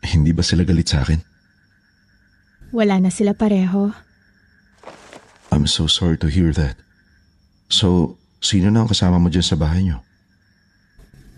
Eh, 0.00 0.16
hindi 0.16 0.32
ba 0.32 0.40
sila 0.40 0.64
galit 0.64 0.88
sa 0.88 1.04
akin? 1.04 1.20
Wala 2.72 3.04
na 3.04 3.12
sila 3.12 3.36
pareho. 3.36 3.92
I'm 5.52 5.68
so 5.68 5.84
sorry 5.84 6.16
to 6.24 6.32
hear 6.32 6.56
that. 6.56 6.85
So, 7.66 8.18
sino 8.38 8.70
na 8.70 8.86
ang 8.86 8.90
kasama 8.90 9.18
mo 9.18 9.26
dyan 9.26 9.46
sa 9.46 9.58
bahay 9.58 9.82
niyo? 9.82 9.98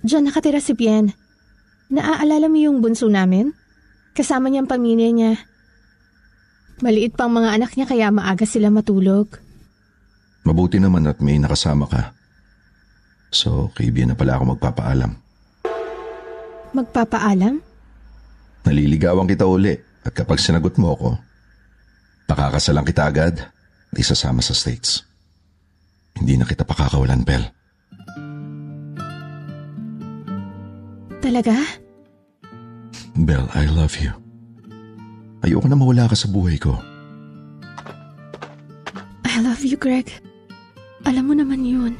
Diyan 0.04 0.28
nakatira 0.28 0.60
si 0.60 0.76
Bien. 0.76 1.10
Naaalala 1.88 2.52
mo 2.52 2.58
yung 2.60 2.84
bunso 2.84 3.08
namin? 3.08 3.56
Kasama 4.12 4.52
niyang 4.52 4.68
pamilya 4.68 5.08
niya. 5.08 5.32
Maliit 6.84 7.16
pang 7.16 7.32
mga 7.32 7.58
anak 7.58 7.74
niya 7.74 7.86
kaya 7.88 8.12
maaga 8.12 8.44
sila 8.44 8.70
matulog. 8.70 9.40
Mabuti 10.46 10.78
naman 10.78 11.08
at 11.08 11.18
may 11.18 11.40
nakasama 11.40 11.88
ka. 11.88 12.12
So, 13.32 13.72
kay 13.74 13.90
Bien 13.90 14.12
na 14.12 14.16
pala 14.16 14.36
ako 14.36 14.56
magpapaalam. 14.56 15.12
Magpapaalam? 16.76 17.60
Naliligawan 18.68 19.28
kita 19.28 19.48
uli 19.48 19.74
at 20.04 20.12
kapag 20.12 20.40
sinagot 20.40 20.76
mo 20.76 20.92
ako, 20.92 21.10
pakakasalan 22.28 22.84
kita 22.84 23.02
agad 23.08 23.34
at 23.88 23.96
isasama 23.96 24.44
sa 24.44 24.52
States. 24.52 25.07
Hindi 26.18 26.34
na 26.34 26.44
kita 26.44 26.66
pakakawalan, 26.66 27.22
Bel. 27.22 27.44
Talaga? 31.22 31.54
Bel, 33.14 33.46
I 33.54 33.66
love 33.70 33.98
you. 33.98 34.10
Ayoko 35.46 35.70
na 35.70 35.78
mawala 35.78 36.10
ka 36.10 36.18
sa 36.18 36.26
buhay 36.26 36.58
ko. 36.58 36.74
I 39.26 39.38
love 39.38 39.62
you, 39.62 39.78
Greg. 39.78 40.10
Alam 41.06 41.30
mo 41.30 41.34
naman 41.38 41.62
yun. 41.62 41.94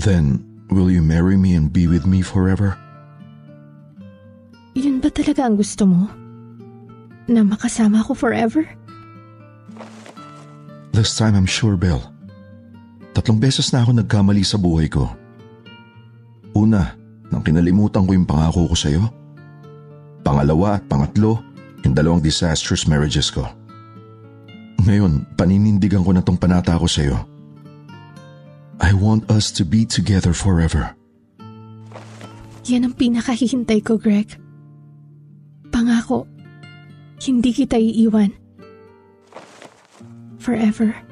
Then, 0.00 0.40
will 0.72 0.88
you 0.88 1.04
marry 1.04 1.36
me 1.36 1.52
and 1.52 1.68
be 1.68 1.84
with 1.84 2.08
me 2.08 2.24
forever? 2.24 2.76
Yun 4.72 5.04
ba 5.04 5.12
talaga 5.12 5.44
ang 5.44 5.60
gusto 5.60 5.84
mo? 5.84 6.08
Na 7.28 7.44
makasama 7.44 8.00
ko 8.00 8.16
forever? 8.16 8.64
This 10.96 11.12
time 11.12 11.36
I'm 11.36 11.48
sure, 11.48 11.76
Bel. 11.76 12.17
Tatlong 13.18 13.42
beses 13.42 13.74
na 13.74 13.82
ako 13.82 13.98
nagkamali 13.98 14.46
sa 14.46 14.54
buhay 14.54 14.86
ko. 14.86 15.10
Una, 16.54 16.94
nang 17.34 17.42
kinalimutan 17.42 18.06
ko 18.06 18.14
yung 18.14 18.22
pangako 18.22 18.70
ko 18.70 18.78
sa'yo. 18.78 19.02
Pangalawa 20.22 20.78
at 20.78 20.86
pangatlo, 20.86 21.42
yung 21.82 21.98
dalawang 21.98 22.22
disastrous 22.22 22.86
marriages 22.86 23.34
ko. 23.34 23.42
Ngayon, 24.86 25.34
paninindigan 25.34 26.06
ko 26.06 26.14
na 26.14 26.22
tong 26.22 26.38
panata 26.38 26.78
ko 26.78 26.86
sa'yo. 26.86 27.18
I 28.78 28.94
want 28.94 29.26
us 29.34 29.50
to 29.58 29.66
be 29.66 29.82
together 29.82 30.30
forever. 30.30 30.94
Yan 32.70 32.86
ang 32.86 32.94
pinakahihintay 32.94 33.82
ko, 33.82 33.98
Greg. 33.98 34.30
Pangako, 35.74 36.22
hindi 37.26 37.50
kita 37.50 37.82
iiwan. 37.82 38.30
Forever. 40.38 41.07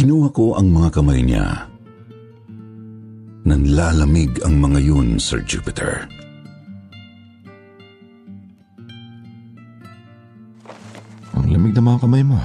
Kinuha 0.00 0.32
ko 0.32 0.56
ang 0.56 0.72
mga 0.72 0.96
kamay 0.96 1.20
niya. 1.20 1.68
Nanlalamig 3.44 4.32
ang 4.48 4.56
mga 4.56 4.80
yun, 4.80 5.20
Sir 5.20 5.44
Jupiter. 5.44 6.08
Ang 11.36 11.52
lamig 11.52 11.76
na 11.76 11.84
mga 11.84 12.00
kamay 12.00 12.24
mo. 12.24 12.40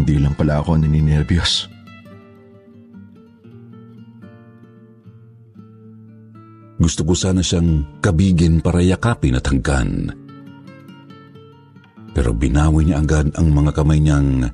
Hindi 0.00 0.16
lang 0.16 0.32
pala 0.32 0.64
ako 0.64 0.80
nininervyos. 0.80 1.68
Gusto 6.80 7.04
ko 7.04 7.12
sana 7.12 7.44
siyang 7.44 8.00
kabigin 8.00 8.64
para 8.64 8.80
yakapin 8.80 9.36
at 9.36 9.44
hanggan. 9.44 10.08
Pero 12.16 12.32
binawi 12.32 12.88
niya 12.88 13.04
agad 13.04 13.28
ang 13.36 13.52
mga 13.52 13.76
kamay 13.76 14.00
niyang 14.00 14.48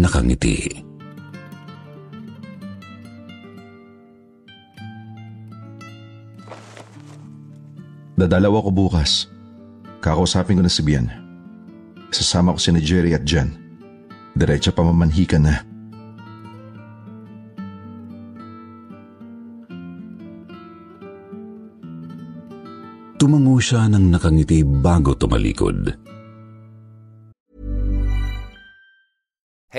nakangiti. 0.00 0.88
Dadalaw 8.20 8.60
ako 8.60 8.70
bukas. 8.72 9.32
Kakausapin 10.04 10.60
ko 10.60 10.62
na 10.64 10.72
si 10.72 10.84
Bian. 10.84 11.08
Sasama 12.12 12.52
ko 12.52 12.60
si 12.60 12.68
na 12.68 12.80
Jerry 12.80 13.16
at 13.16 13.24
Jen. 13.24 13.56
Diretso 14.36 14.76
pa 14.76 14.84
mamanhikan 14.84 15.48
na. 15.48 15.56
Tumango 23.20 23.60
siya 23.60 23.88
ng 23.88 24.12
nakangiti 24.12 24.64
bago 24.64 25.12
tumalikod. 25.12 26.09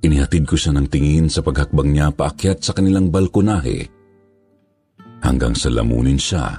Inihatid 0.00 0.48
ko 0.48 0.56
siya 0.56 0.72
ng 0.72 0.88
tingin 0.88 1.28
sa 1.28 1.44
paghakbang 1.44 1.92
niya 1.92 2.08
paakyat 2.08 2.64
sa 2.64 2.72
kanilang 2.72 3.12
balkonahe 3.12 3.84
hanggang 5.20 5.52
sa 5.52 5.68
lamunin 5.68 6.16
siya 6.16 6.56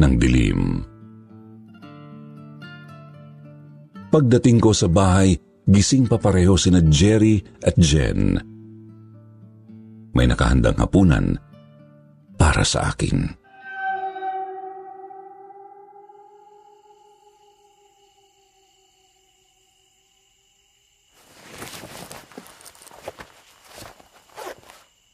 ng 0.00 0.12
dilim. 0.16 0.80
Pagdating 4.08 4.64
ko 4.64 4.72
sa 4.72 4.88
bahay, 4.88 5.36
gising 5.68 6.08
pa 6.08 6.16
pareho 6.16 6.56
sina 6.56 6.80
Jerry 6.88 7.44
at 7.60 7.76
Jen. 7.76 8.40
May 10.16 10.24
nakahandang 10.24 10.80
hapunan 10.80 11.36
para 12.40 12.64
sa 12.64 12.88
akin. 12.88 13.28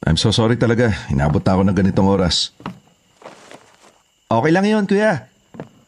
I'm 0.04 0.20
so 0.20 0.28
sorry 0.28 0.60
talaga. 0.60 0.92
Inabot 1.08 1.40
na 1.40 1.56
ako 1.56 1.62
ng 1.64 1.76
ganitong 1.76 2.08
oras. 2.12 2.52
Okay 4.28 4.52
lang 4.52 4.68
yon 4.68 4.84
kuya. 4.84 5.32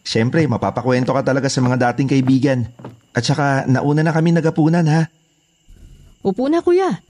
Siyempre, 0.00 0.46
mapapakwento 0.48 1.12
ka 1.12 1.20
talaga 1.20 1.52
sa 1.52 1.60
mga 1.60 1.92
dating 1.92 2.08
kaibigan. 2.08 2.60
At 3.12 3.28
saka, 3.28 3.68
nauna 3.68 4.00
na 4.00 4.16
kami 4.16 4.32
nagapunan 4.32 4.88
ha. 4.88 5.12
Upo 6.24 6.48
na 6.48 6.64
kuya. 6.64 7.04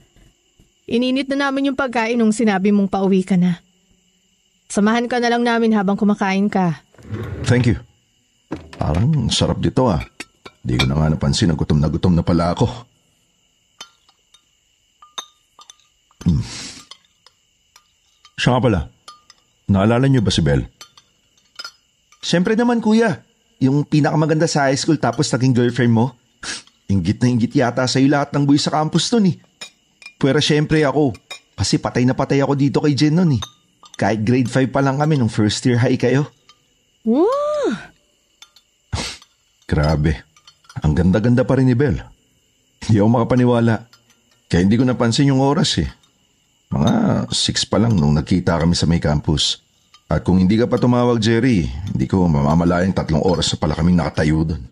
Ininit 0.87 1.31
na 1.31 1.47
namin 1.47 1.71
yung 1.71 1.79
pagkain 1.79 2.19
nung 2.19 2.35
sinabi 2.35 2.75
mong 2.75 2.91
pauwi 2.91 3.23
ka 3.23 3.39
na. 3.39 3.59
Samahan 4.67 5.07
ka 5.07 5.23
na 5.23 5.31
lang 5.31 5.47
namin 5.47 5.71
habang 5.75 5.95
kumakain 5.95 6.51
ka. 6.51 6.83
Thank 7.47 7.71
you. 7.71 7.79
Parang 8.75 9.31
sarap 9.31 9.63
dito 9.63 9.87
ah. 9.87 10.03
Di 10.59 10.75
ko 10.75 10.83
na 10.83 10.99
nga 10.99 11.11
napansin 11.11 11.47
na 11.47 11.55
gutom 11.55 11.79
na 11.79 11.87
gutom 11.87 12.11
na 12.11 12.23
pala 12.23 12.51
ako. 12.51 12.67
Hmm. 16.27 16.43
Siya 18.37 18.53
nga 18.53 18.61
pala. 18.61 18.79
Naalala 19.67 20.05
niyo 20.05 20.21
ba 20.21 20.29
si 20.29 20.45
Belle? 20.45 20.69
Siyempre 22.21 22.53
naman 22.53 22.79
kuya. 22.79 23.25
Yung 23.57 23.81
pinakamaganda 23.81 24.45
sa 24.45 24.69
high 24.69 24.77
school 24.77 25.01
tapos 25.01 25.25
naging 25.33 25.57
girlfriend 25.57 25.91
mo. 25.91 26.13
Ingit 26.93 27.19
na 27.19 27.27
ingit 27.33 27.51
yata 27.57 27.83
sa'yo 27.83 28.07
lahat 28.07 28.31
ng 28.31 28.45
boy 28.45 28.61
sa 28.61 28.71
campus 28.71 29.09
nun 29.11 29.33
eh. 29.33 29.35
Pero 30.21 30.37
siyempre 30.37 30.85
ako. 30.85 31.17
Kasi 31.57 31.81
patay 31.81 32.05
na 32.05 32.13
patay 32.13 32.39
ako 32.39 32.53
dito 32.53 32.77
kay 32.79 32.93
Jen 32.93 33.17
nun 33.17 33.35
eh. 33.35 33.41
Kahit 33.97 34.21
grade 34.21 34.47
5 34.47 34.69
pa 34.69 34.85
lang 34.85 35.01
kami 35.01 35.17
nung 35.17 35.33
first 35.33 35.65
year 35.65 35.81
high 35.81 35.97
kayo. 35.97 36.29
Woo! 37.01 37.25
Grabe. 39.71 40.21
Ang 40.85 40.93
ganda-ganda 40.93 41.41
pa 41.41 41.57
rin 41.57 41.65
ni 41.65 41.73
Belle. 41.73 42.05
Hindi 42.85 43.01
ako 43.01 43.09
makapaniwala. 43.09 43.75
Kaya 44.47 44.61
hindi 44.61 44.77
ko 44.77 44.85
napansin 44.85 45.33
yung 45.33 45.41
oras 45.41 45.81
eh. 45.81 45.89
Mga 46.67 46.93
6 47.31 47.71
pa 47.71 47.77
lang 47.79 47.95
nung 47.95 48.15
nagkita 48.15 48.59
kami 48.59 48.75
sa 48.75 48.83
may 48.89 48.99
campus. 48.99 49.63
At 50.07 50.23
kung 50.23 50.39
hindi 50.39 50.55
ka 50.55 50.67
pa 50.71 50.79
tumawag, 50.79 51.19
Jerry, 51.19 51.67
hindi 51.67 52.07
ko 52.07 52.27
mamamalayang 52.27 52.95
tatlong 52.95 53.23
oras 53.23 53.51
na 53.51 53.57
pala 53.59 53.75
kaming 53.75 53.99
nakatayo 53.99 54.43
doon. 54.47 54.63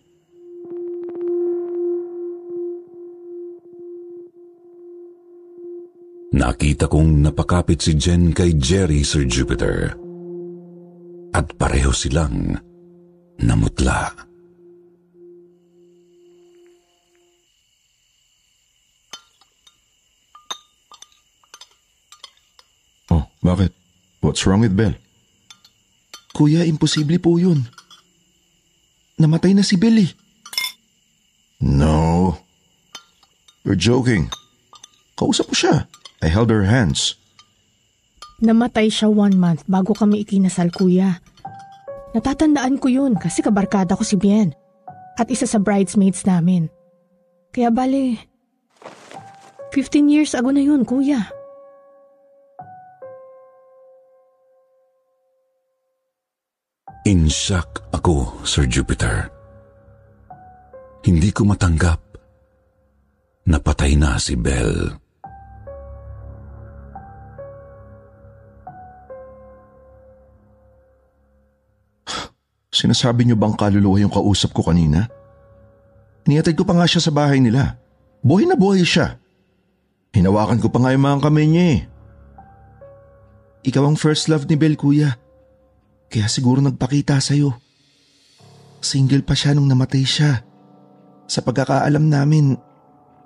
Nakita 6.36 6.84
kong 6.88 7.24
napakapit 7.24 7.80
si 7.80 7.96
Jen 7.96 8.36
kay 8.36 8.60
Jerry 8.60 9.00
Sir 9.00 9.24
Jupiter. 9.24 9.96
At 11.32 11.56
pareho 11.56 11.96
silang 11.96 12.60
namutla. 13.40 14.25
Bakit? 23.46 23.70
What's 24.18 24.42
wrong 24.42 24.66
with 24.66 24.74
Belle? 24.74 24.98
Kuya, 26.34 26.66
imposible 26.66 27.16
po 27.22 27.38
yun. 27.38 27.70
Namatay 29.16 29.54
na 29.54 29.62
si 29.62 29.78
Billy. 29.78 30.10
No. 31.62 32.36
You're 33.64 33.78
joking. 33.78 34.28
Kausap 35.16 35.48
ko 35.48 35.54
siya. 35.56 35.76
I 36.20 36.28
held 36.28 36.52
her 36.52 36.68
hands. 36.68 37.16
Namatay 38.44 38.92
siya 38.92 39.08
one 39.08 39.38
month 39.40 39.64
bago 39.64 39.96
kami 39.96 40.26
ikinasal 40.26 40.68
kuya. 40.68 41.24
Natatandaan 42.12 42.76
ko 42.76 42.92
yun 42.92 43.16
kasi 43.16 43.40
kabarkada 43.40 43.96
ko 43.96 44.04
si 44.04 44.20
Bien. 44.20 44.52
At 45.16 45.32
isa 45.32 45.48
sa 45.48 45.56
bridesmaids 45.56 46.28
namin. 46.28 46.68
Kaya 47.56 47.72
bale, 47.72 48.20
15 49.72 50.12
years 50.12 50.36
ago 50.36 50.52
na 50.52 50.60
yun 50.60 50.84
kuya. 50.84 51.35
In 57.06 57.30
shock 57.30 57.86
ako, 57.94 58.42
Sir 58.42 58.66
Jupiter. 58.66 59.30
Hindi 61.06 61.30
ko 61.30 61.46
matanggap. 61.46 62.02
Napatay 63.46 63.94
na 63.94 64.18
si 64.18 64.34
Belle. 64.34 64.90
Sinasabi 72.74 73.22
niyo 73.22 73.38
bang 73.38 73.54
kaluluwa 73.54 74.02
yung 74.02 74.10
kausap 74.10 74.50
ko 74.50 74.66
kanina? 74.66 75.06
Iniatid 76.26 76.58
ko 76.58 76.66
pa 76.66 76.74
nga 76.74 76.90
siya 76.90 77.06
sa 77.06 77.14
bahay 77.14 77.38
nila. 77.38 77.78
Buhay 78.18 78.50
na 78.50 78.58
buhay 78.58 78.82
siya. 78.82 79.14
Hinawakan 80.10 80.58
ko 80.58 80.74
pa 80.74 80.82
nga 80.82 80.90
yung 80.90 81.06
mga 81.06 81.22
kamay 81.22 81.46
niya 81.46 81.66
eh. 81.70 81.80
Ikaw 83.62 83.94
ang 83.94 83.94
first 83.94 84.26
love 84.26 84.50
ni 84.50 84.58
Belle, 84.58 84.74
kuya. 84.74 85.14
Kaya 86.06 86.26
siguro 86.30 86.62
nagpakita 86.62 87.18
sa'yo. 87.18 87.54
Single 88.78 89.26
pa 89.26 89.34
siya 89.34 89.54
nung 89.56 89.66
namatay 89.66 90.06
siya. 90.06 90.46
Sa 91.26 91.42
pagkakaalam 91.42 92.06
namin, 92.06 92.54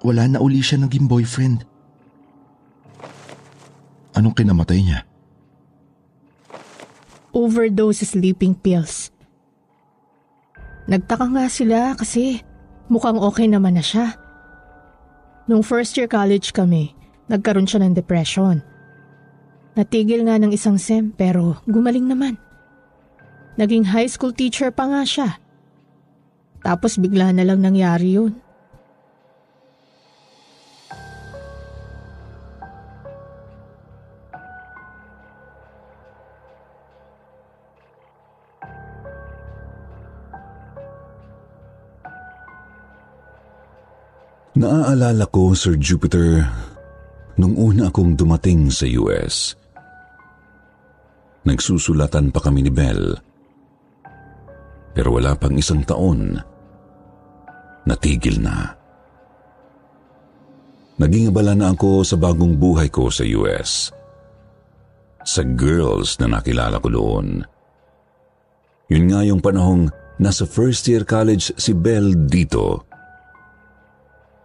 wala 0.00 0.24
na 0.24 0.40
uli 0.40 0.64
siya 0.64 0.80
naging 0.80 1.04
boyfriend. 1.04 1.68
Anong 4.16 4.34
kinamatay 4.34 4.80
niya? 4.80 5.00
Overdose 7.30 8.02
sleeping 8.02 8.56
pills. 8.58 9.12
Nagtaka 10.90 11.30
nga 11.30 11.46
sila 11.46 11.94
kasi 11.94 12.42
mukhang 12.90 13.20
okay 13.20 13.46
naman 13.46 13.78
na 13.78 13.84
siya. 13.84 14.18
Nung 15.46 15.62
first 15.62 15.94
year 15.94 16.10
college 16.10 16.50
kami, 16.50 16.90
nagkaroon 17.30 17.68
siya 17.68 17.86
ng 17.86 17.94
depression. 17.94 18.58
Natigil 19.78 20.26
nga 20.26 20.40
ng 20.42 20.50
isang 20.50 20.80
sem 20.80 21.14
pero 21.14 21.62
gumaling 21.70 22.10
naman. 22.10 22.34
Naging 23.58 23.90
high 23.90 24.06
school 24.06 24.30
teacher 24.34 24.70
pa 24.70 24.86
nga 24.86 25.02
siya. 25.02 25.40
Tapos 26.60 27.00
bigla 27.00 27.32
na 27.32 27.42
lang 27.42 27.64
nangyari 27.64 28.20
yun. 28.20 28.36
Naaalala 44.60 45.24
ko, 45.32 45.56
Sir 45.56 45.80
Jupiter, 45.80 46.44
nung 47.40 47.56
una 47.56 47.88
akong 47.88 48.12
dumating 48.12 48.68
sa 48.68 48.84
US. 49.00 49.56
Nagsusulatan 51.48 52.28
pa 52.28 52.44
kami 52.44 52.68
ni 52.68 52.72
Belle. 52.74 53.29
Pero 54.90 55.14
wala 55.14 55.38
pang 55.38 55.54
isang 55.54 55.86
taon, 55.86 56.34
natigil 57.86 58.42
na. 58.42 58.74
Naging 61.00 61.32
abala 61.32 61.56
na 61.56 61.72
ako 61.72 62.04
sa 62.04 62.20
bagong 62.20 62.60
buhay 62.60 62.92
ko 62.92 63.08
sa 63.08 63.24
US. 63.24 63.88
Sa 65.24 65.42
girls 65.44 66.20
na 66.20 66.28
nakilala 66.28 66.76
ko 66.82 66.88
doon. 66.92 67.40
Yun 68.90 69.04
nga 69.08 69.20
yung 69.24 69.40
panahong 69.40 69.88
nasa 70.20 70.44
first 70.44 70.84
year 70.90 71.06
college 71.06 71.54
si 71.56 71.72
Belle 71.72 72.12
dito 72.28 72.90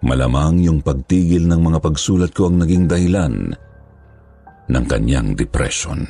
Malamang 0.05 0.61
yung 0.61 0.85
pagtigil 0.85 1.49
ng 1.49 1.61
mga 1.65 1.79
pagsulat 1.81 2.29
ko 2.29 2.53
ang 2.53 2.61
naging 2.61 2.85
dahilan 2.85 3.57
ng 4.69 4.85
kanyang 4.85 5.33
depression. 5.33 6.05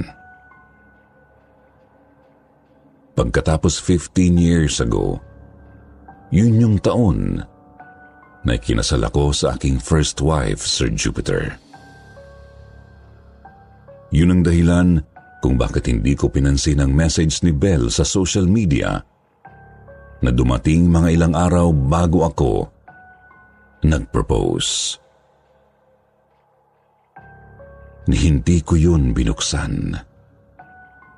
Pagkatapos 3.15 3.79
15 3.79 4.35
years 4.35 4.83
ago, 4.83 5.23
yun 6.35 6.59
yung 6.59 6.75
taon 6.83 7.39
na 8.43 8.51
ikinasal 8.59 9.07
ako 9.07 9.31
sa 9.31 9.55
aking 9.55 9.79
first 9.79 10.19
wife, 10.19 10.59
Sir 10.59 10.91
Jupiter. 10.91 11.55
Yun 14.11 14.35
ang 14.35 14.41
dahilan 14.43 14.99
kung 15.39 15.55
bakit 15.55 15.87
hindi 15.87 16.11
ko 16.11 16.27
pinansin 16.27 16.83
ang 16.83 16.91
message 16.91 17.39
ni 17.39 17.55
Belle 17.55 17.87
sa 17.87 18.03
social 18.03 18.43
media 18.51 18.99
na 20.19 20.31
dumating 20.35 20.91
mga 20.91 21.15
ilang 21.15 21.33
araw 21.39 21.71
bago 21.71 22.27
ako 22.27 22.51
nag-propose. 23.79 24.99
Hindi 28.11 28.59
ko 28.59 28.75
yun 28.75 29.15
binuksan. 29.15 29.95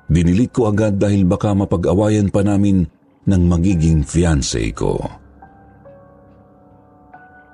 Dinilit 0.08 0.56
ko 0.56 0.72
agad 0.72 0.96
dahil 0.96 1.28
baka 1.28 1.52
mapag-awayan 1.52 2.32
pa 2.32 2.40
namin 2.40 2.88
ng 3.28 3.42
magiging 3.44 4.00
fiancé 4.00 4.72
ko. 4.72 4.96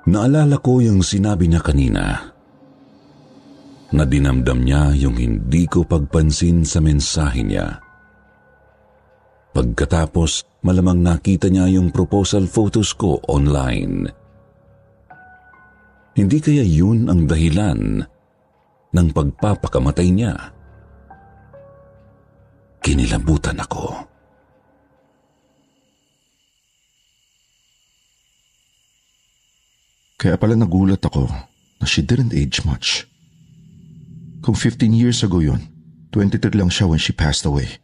Naalala 0.07 0.55
ko 0.63 0.79
yung 0.79 1.03
sinabi 1.03 1.51
niya 1.51 1.59
kanina 1.59 2.31
na 3.91 4.03
dinamdam 4.07 4.63
niya 4.63 4.95
yung 4.95 5.19
hindi 5.19 5.67
ko 5.67 5.83
pagpansin 5.83 6.63
sa 6.63 6.79
mensahe 6.79 7.43
niya. 7.43 7.79
Pagkatapos, 9.55 10.63
malamang 10.63 10.99
nakita 10.99 11.47
niya 11.47 11.67
yung 11.75 11.91
proposal 11.91 12.47
photos 12.47 12.91
ko 12.95 13.19
online. 13.27 14.07
Hindi 16.15 16.37
kaya 16.39 16.63
yun 16.63 17.11
ang 17.11 17.27
dahilan 17.27 18.03
ng 18.95 19.07
pagpapakamatay 19.11 20.07
niya? 20.11 20.54
Kinilabutan 22.85 23.57
ako. 23.57 24.05
Kaya 30.21 30.37
pala 30.37 30.53
nagulat 30.53 31.01
ako 31.01 31.25
na 31.81 31.85
she 31.89 32.05
didn't 32.05 32.29
age 32.29 32.61
much. 32.61 33.09
Kung 34.45 34.53
15 34.53 34.93
years 34.93 35.25
ago 35.25 35.41
yun, 35.41 35.65
23 36.13 36.53
lang 36.53 36.69
siya 36.69 36.85
when 36.85 37.01
she 37.01 37.09
passed 37.09 37.49
away. 37.49 37.81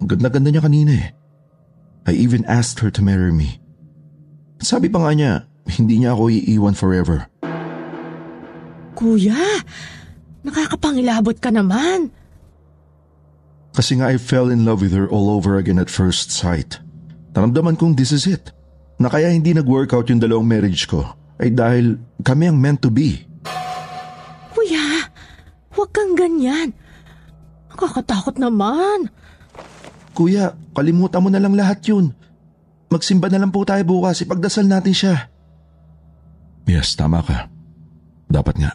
Ang 0.00 0.08
ganda-ganda 0.08 0.48
niya 0.48 0.64
kanina 0.64 0.92
eh. 0.96 1.08
I 2.08 2.16
even 2.16 2.48
asked 2.48 2.80
her 2.80 2.88
to 2.88 3.04
marry 3.04 3.36
me. 3.36 3.60
sabi 4.64 4.88
pa 4.88 4.96
nga 5.04 5.12
niya, 5.12 5.32
hindi 5.76 6.00
niya 6.00 6.16
ako 6.16 6.32
iiwan 6.32 6.72
forever. 6.72 7.28
Kuya, 8.96 9.60
nakakapangilabot 10.40 11.36
ka 11.36 11.52
naman. 11.52 12.21
Kasi 13.72 13.96
nga 13.98 14.12
I 14.12 14.20
fell 14.20 14.52
in 14.52 14.68
love 14.68 14.84
with 14.84 14.92
her 14.92 15.08
all 15.08 15.32
over 15.32 15.56
again 15.56 15.80
at 15.80 15.88
first 15.88 16.28
sight. 16.28 16.76
Naramdaman 17.32 17.80
kong 17.80 17.96
this 17.96 18.12
is 18.12 18.28
it 18.28 18.52
na 19.00 19.08
kaya 19.08 19.32
hindi 19.32 19.56
nag-workout 19.56 20.12
yung 20.12 20.20
dalawang 20.20 20.44
marriage 20.44 20.84
ko 20.84 21.08
ay 21.40 21.48
dahil 21.50 21.96
kami 22.20 22.52
ang 22.52 22.60
meant 22.60 22.84
to 22.84 22.92
be. 22.92 23.24
Kuya, 24.52 25.08
huwag 25.72 25.90
kang 25.90 26.12
ganyan. 26.12 26.76
Nakakatakot 27.72 28.36
naman. 28.36 29.08
Kuya, 30.12 30.52
kalimutan 30.76 31.24
mo 31.24 31.32
na 31.32 31.40
lang 31.40 31.56
lahat 31.56 31.80
yun. 31.88 32.12
Magsimba 32.92 33.32
na 33.32 33.40
lang 33.40 33.48
po 33.48 33.64
tayo 33.64 33.80
bukas, 33.88 34.20
ipagdasal 34.20 34.68
natin 34.68 34.92
siya. 34.92 35.32
Yes, 36.68 36.92
tama 36.92 37.24
ka. 37.24 37.48
Dapat 38.28 38.54
nga. 38.60 38.70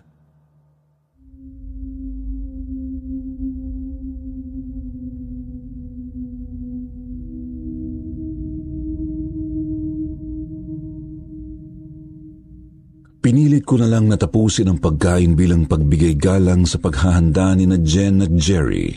Pinilit 13.28 13.68
ko 13.68 13.76
na 13.76 13.92
lang 13.92 14.08
natapusin 14.08 14.72
ang 14.72 14.80
pagkain 14.80 15.36
bilang 15.36 15.68
pagbigay 15.68 16.16
galang 16.16 16.64
sa 16.64 16.80
paghahanda 16.80 17.60
ni 17.60 17.68
na 17.68 17.76
Jen 17.76 18.24
at 18.24 18.32
Jerry. 18.40 18.88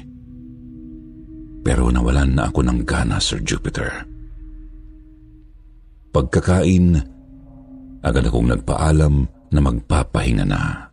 Pero 1.67 1.91
nawalan 1.91 2.39
na 2.39 2.47
ako 2.47 2.63
ng 2.63 2.87
gana, 2.87 3.19
Sir 3.19 3.43
Jupiter. 3.43 3.91
Pagkakain, 6.15 6.95
agad 8.07 8.31
akong 8.31 8.55
nagpaalam 8.55 9.27
na 9.51 9.61
magpapahinga 9.67 10.47
na. 10.47 10.90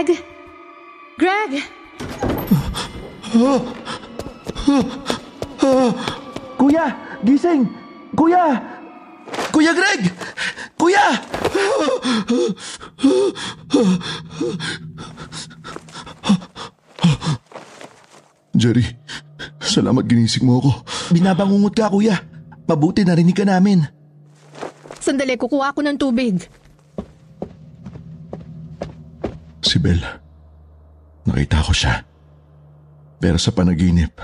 Greg? 0.00 0.16
Greg? 1.20 1.52
Kuya! 6.56 6.86
Gising! 7.20 7.68
Kuya! 8.16 8.44
Kuya 9.52 9.72
Greg! 9.76 10.08
Kuya! 10.80 11.04
Jerry, 18.56 18.88
salamat 19.60 20.08
ginising 20.08 20.48
mo 20.48 20.64
ako. 20.64 20.72
Binabangungot 21.12 21.76
ka, 21.76 21.92
kuya. 21.92 22.24
Mabuti 22.64 23.04
narinig 23.04 23.36
ka 23.36 23.44
namin. 23.44 23.84
Sandali, 24.96 25.36
kukuha 25.36 25.76
ako 25.76 25.84
ng 25.84 26.00
tubig. 26.00 26.48
Si 29.70 29.78
Belle. 29.78 30.02
Nakita 31.30 31.62
ko 31.62 31.70
siya. 31.70 32.02
Pero 33.22 33.38
sa 33.38 33.54
panaginip, 33.54 34.18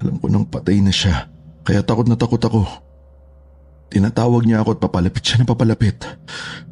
alam 0.00 0.16
ko 0.16 0.26
nang 0.32 0.48
patay 0.48 0.80
na 0.80 0.88
siya. 0.88 1.28
Kaya 1.60 1.84
takot 1.84 2.08
na 2.08 2.16
takot 2.16 2.40
ako. 2.40 2.64
Tinatawag 3.92 4.48
niya 4.48 4.64
ako 4.64 4.72
at 4.72 4.80
papalapit 4.80 5.20
siya 5.20 5.44
ng 5.44 5.50
papalapit. 5.52 6.00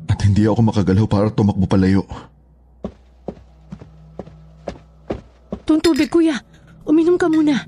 At 0.09 0.25
hindi 0.25 0.49
ako 0.49 0.73
makagalaw 0.73 1.05
para 1.05 1.29
tumakbo 1.29 1.69
palayo. 1.69 2.09
Itong 5.61 5.85
tubig, 5.85 6.09
kuya. 6.09 6.41
Uminom 6.89 7.21
ka 7.21 7.29
muna. 7.29 7.61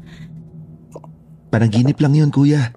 Panaginip 1.52 2.00
lang 2.00 2.16
yun, 2.16 2.32
kuya. 2.32 2.72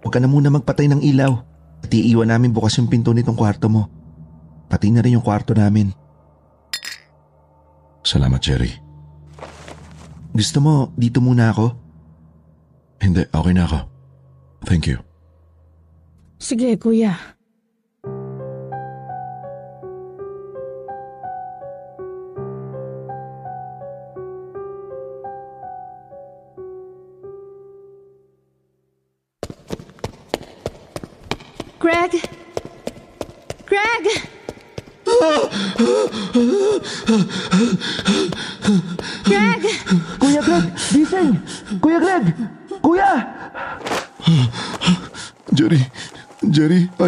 Huwag 0.00 0.12
ka 0.16 0.24
na 0.24 0.30
muna 0.32 0.48
magpatay 0.48 0.88
ng 0.88 1.04
ilaw. 1.04 1.36
At 1.84 1.92
iiwan 1.92 2.32
namin 2.32 2.56
bukas 2.56 2.80
yung 2.80 2.88
pinto 2.88 3.12
nitong 3.12 3.36
kwarto 3.36 3.68
mo. 3.68 3.92
Pati 4.72 4.88
na 4.88 5.04
rin 5.04 5.20
yung 5.20 5.26
kwarto 5.26 5.52
namin. 5.52 6.05
Salamat, 8.06 8.38
Jerry. 8.38 8.70
Gusto 10.30 10.62
mo, 10.62 10.94
dito 10.94 11.18
muna 11.18 11.50
ako? 11.50 11.74
Hindi, 13.02 13.26
okay 13.34 13.50
na 13.50 13.66
ako. 13.66 13.80
Thank 14.62 14.86
you. 14.86 15.02
Sige, 16.38 16.78
kuya. 16.78 17.35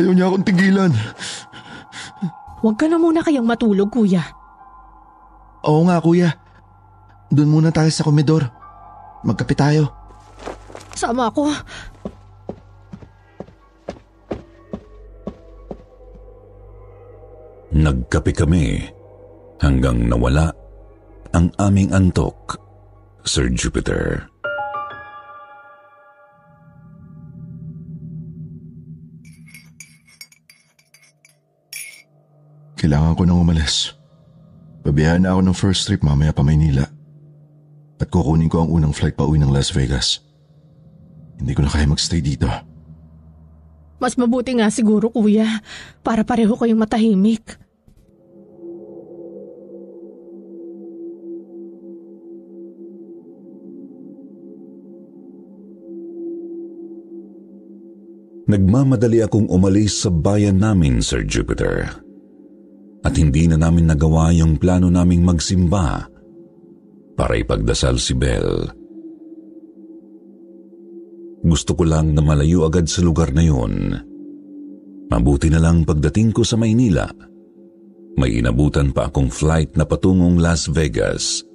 Ayaw 0.08 0.16
niya 0.16 0.26
akong 0.32 0.46
tigilan. 0.48 0.92
Huwag 2.64 2.80
ka 2.80 2.88
na 2.88 2.96
muna 2.96 3.20
kayang 3.20 3.44
matulog, 3.44 3.92
kuya. 3.92 4.24
Oo 5.68 5.84
nga, 5.84 6.00
kuya. 6.00 6.32
Doon 7.28 7.52
muna 7.52 7.68
tayo 7.68 7.92
sa 7.92 8.08
komedor. 8.08 8.48
Magkape 9.20 9.52
tayo. 9.52 9.92
Sama 10.96 11.28
ako. 11.28 11.52
Nagkape 17.76 18.32
kami 18.32 18.80
hanggang 19.60 20.08
nawala 20.08 20.56
ang 21.36 21.52
aming 21.60 21.92
antok, 21.92 22.56
Sir 23.28 23.52
Jupiter. 23.52 24.24
Kailangan 32.88 33.20
ko 33.20 33.22
nang 33.28 33.44
umalis. 33.44 33.92
Babiyahan 34.80 35.20
na 35.20 35.36
ako 35.36 35.40
ng 35.44 35.56
first 35.60 35.84
trip 35.84 36.00
mamaya 36.00 36.32
pa 36.32 36.40
Maynila. 36.40 36.88
At 38.00 38.08
kukunin 38.08 38.48
ko 38.48 38.64
ang 38.64 38.72
unang 38.72 38.96
flight 38.96 39.12
pa 39.12 39.28
uwi 39.28 39.36
ng 39.36 39.52
Las 39.52 39.68
Vegas. 39.76 40.24
Hindi 41.36 41.52
ko 41.52 41.60
na 41.60 41.68
kaya 41.68 41.84
magstay 41.84 42.24
dito. 42.24 42.48
Mas 44.00 44.16
mabuti 44.16 44.56
nga 44.56 44.72
siguro 44.72 45.12
kuya, 45.12 45.60
para 46.00 46.24
pareho 46.24 46.56
kayong 46.56 46.80
matahimik. 46.80 47.60
Nagmamadali 58.48 59.20
akong 59.20 59.44
umalis 59.52 60.00
sa 60.00 60.08
bayan 60.08 60.56
namin, 60.56 61.04
Sir 61.04 61.20
Jupiter. 61.20 62.07
At 63.06 63.14
hindi 63.14 63.46
na 63.46 63.56
namin 63.56 63.86
nagawa 63.86 64.34
yung 64.34 64.58
plano 64.58 64.90
naming 64.90 65.22
magsimba 65.22 66.06
para 67.18 67.34
ipagdasal 67.34 67.98
si 67.98 68.14
Belle. 68.14 68.70
Gusto 71.42 71.74
ko 71.78 71.86
lang 71.86 72.14
na 72.14 72.22
malayo 72.22 72.66
agad 72.66 72.90
sa 72.90 73.02
lugar 73.02 73.30
na 73.30 73.42
yun. 73.46 73.94
Mabuti 75.08 75.48
na 75.48 75.62
lang 75.62 75.86
pagdating 75.86 76.34
ko 76.34 76.42
sa 76.42 76.58
Maynila. 76.58 77.06
May 78.18 78.42
inabutan 78.42 78.90
pa 78.90 79.06
akong 79.06 79.30
flight 79.30 79.78
na 79.78 79.86
patungong 79.86 80.42
Las 80.42 80.66
Vegas. 80.66 81.46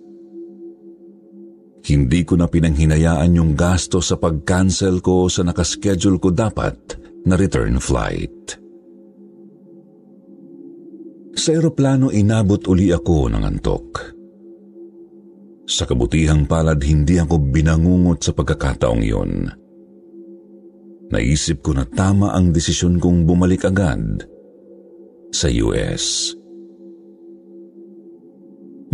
Hindi 1.84 2.24
ko 2.24 2.40
na 2.40 2.48
pinanghinayaan 2.48 3.36
yung 3.36 3.60
gasto 3.60 4.00
sa 4.00 4.16
pag-cancel 4.16 5.04
ko 5.04 5.28
sa 5.28 5.44
nakaschedule 5.44 6.16
ko 6.16 6.32
dapat 6.32 6.76
na 7.28 7.36
return 7.36 7.76
flight. 7.84 8.63
Sa 11.44 11.52
aeroplano 11.52 12.08
inabot 12.08 12.64
uli 12.72 12.96
ako 12.96 13.28
ng 13.28 13.44
antok. 13.44 13.88
Sa 15.68 15.84
kabutihang 15.84 16.48
palad 16.48 16.80
hindi 16.80 17.20
ako 17.20 17.36
binangungot 17.52 18.24
sa 18.24 18.32
pagkakataong 18.32 19.04
iyon. 19.04 19.52
Naisip 21.12 21.60
ko 21.60 21.76
na 21.76 21.84
tama 21.84 22.32
ang 22.32 22.56
desisyon 22.56 22.96
kong 22.96 23.28
bumalik 23.28 23.68
agad 23.68 24.24
sa 25.36 25.52
US. 25.68 26.32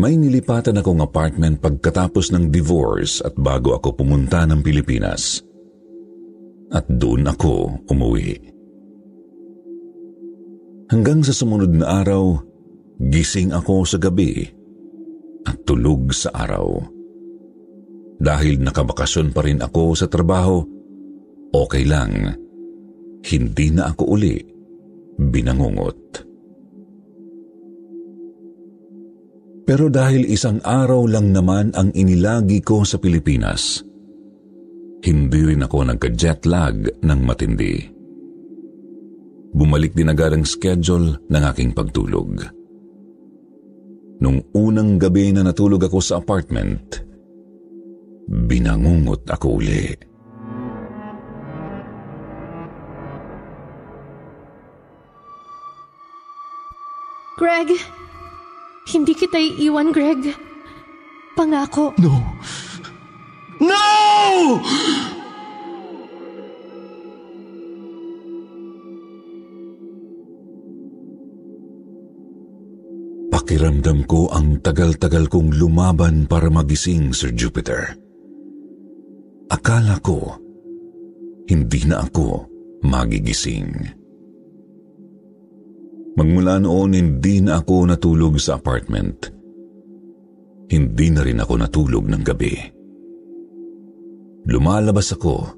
May 0.02 0.18
nilipatan 0.18 0.82
akong 0.82 1.06
apartment 1.06 1.62
pagkatapos 1.62 2.34
ng 2.34 2.50
divorce 2.50 3.22
at 3.22 3.38
bago 3.38 3.78
ako 3.78 3.94
pumunta 3.94 4.50
ng 4.50 4.66
Pilipinas. 4.66 5.38
At 6.74 6.90
doon 6.90 7.30
ako 7.30 7.86
umuwi. 7.94 8.58
Hanggang 10.90 11.22
sa 11.22 11.38
sumunod 11.38 11.70
na 11.70 12.02
araw, 12.02 12.34
gising 12.98 13.54
ako 13.54 13.86
sa 13.86 14.02
gabi 14.02 14.42
at 15.46 15.62
tulog 15.62 16.10
sa 16.10 16.34
araw. 16.34 16.82
Dahil 18.18 18.58
nakabakasyon 18.66 19.30
pa 19.30 19.46
rin 19.46 19.62
ako 19.62 19.94
sa 19.94 20.10
trabaho, 20.10 20.66
okay 21.54 21.86
lang. 21.86 22.34
Hindi 23.22 23.68
na 23.70 23.94
ako 23.94 24.04
uli 24.18 24.42
binangungot. 25.22 26.26
Pero 29.70 29.94
dahil 29.94 30.26
isang 30.26 30.58
araw 30.66 31.06
lang 31.06 31.30
naman 31.30 31.70
ang 31.78 31.94
inilagi 31.94 32.66
ko 32.66 32.82
sa 32.82 32.98
Pilipinas, 32.98 33.86
hindi 35.06 35.54
rin 35.54 35.62
ako 35.62 35.94
nagka-jet 35.94 36.50
lag 36.50 36.82
ng 36.82 37.20
matindi. 37.22 37.99
Bumalik 39.50 39.98
din 39.98 40.14
agad 40.14 40.38
ang 40.38 40.46
schedule 40.46 41.18
ng 41.26 41.44
aking 41.50 41.74
pagtulog. 41.74 42.46
Nung 44.20 44.46
unang 44.54 45.00
gabi 45.00 45.34
na 45.34 45.48
natulog 45.48 45.82
ako 45.90 46.00
sa 46.04 46.20
apartment, 46.22 47.02
binangungot 48.30 49.26
ako 49.26 49.64
uli. 49.64 49.90
Greg, 57.40 57.72
hindi 58.92 59.16
kita 59.16 59.40
iiwan, 59.40 59.96
Greg. 59.96 60.36
Pangako. 61.40 61.96
No! 62.04 62.20
No! 63.64 63.80
Pakiramdam 73.50 74.06
ko 74.06 74.30
ang 74.30 74.62
tagal-tagal 74.62 75.26
kong 75.26 75.58
lumaban 75.58 76.30
para 76.30 76.54
magising, 76.54 77.10
Sir 77.18 77.34
Jupiter. 77.34 77.98
Akala 79.50 79.98
ko, 80.06 80.38
hindi 81.50 81.82
na 81.90 82.06
ako 82.06 82.46
magigising. 82.86 83.74
Magmula 86.14 86.62
noon, 86.62 86.94
hindi 86.94 87.42
na 87.42 87.66
ako 87.66 87.90
natulog 87.90 88.38
sa 88.38 88.62
apartment. 88.62 89.34
Hindi 90.70 91.10
na 91.10 91.26
rin 91.26 91.42
ako 91.42 91.54
natulog 91.58 92.06
ng 92.06 92.22
gabi. 92.22 92.54
Lumalabas 94.46 95.10
ako. 95.18 95.58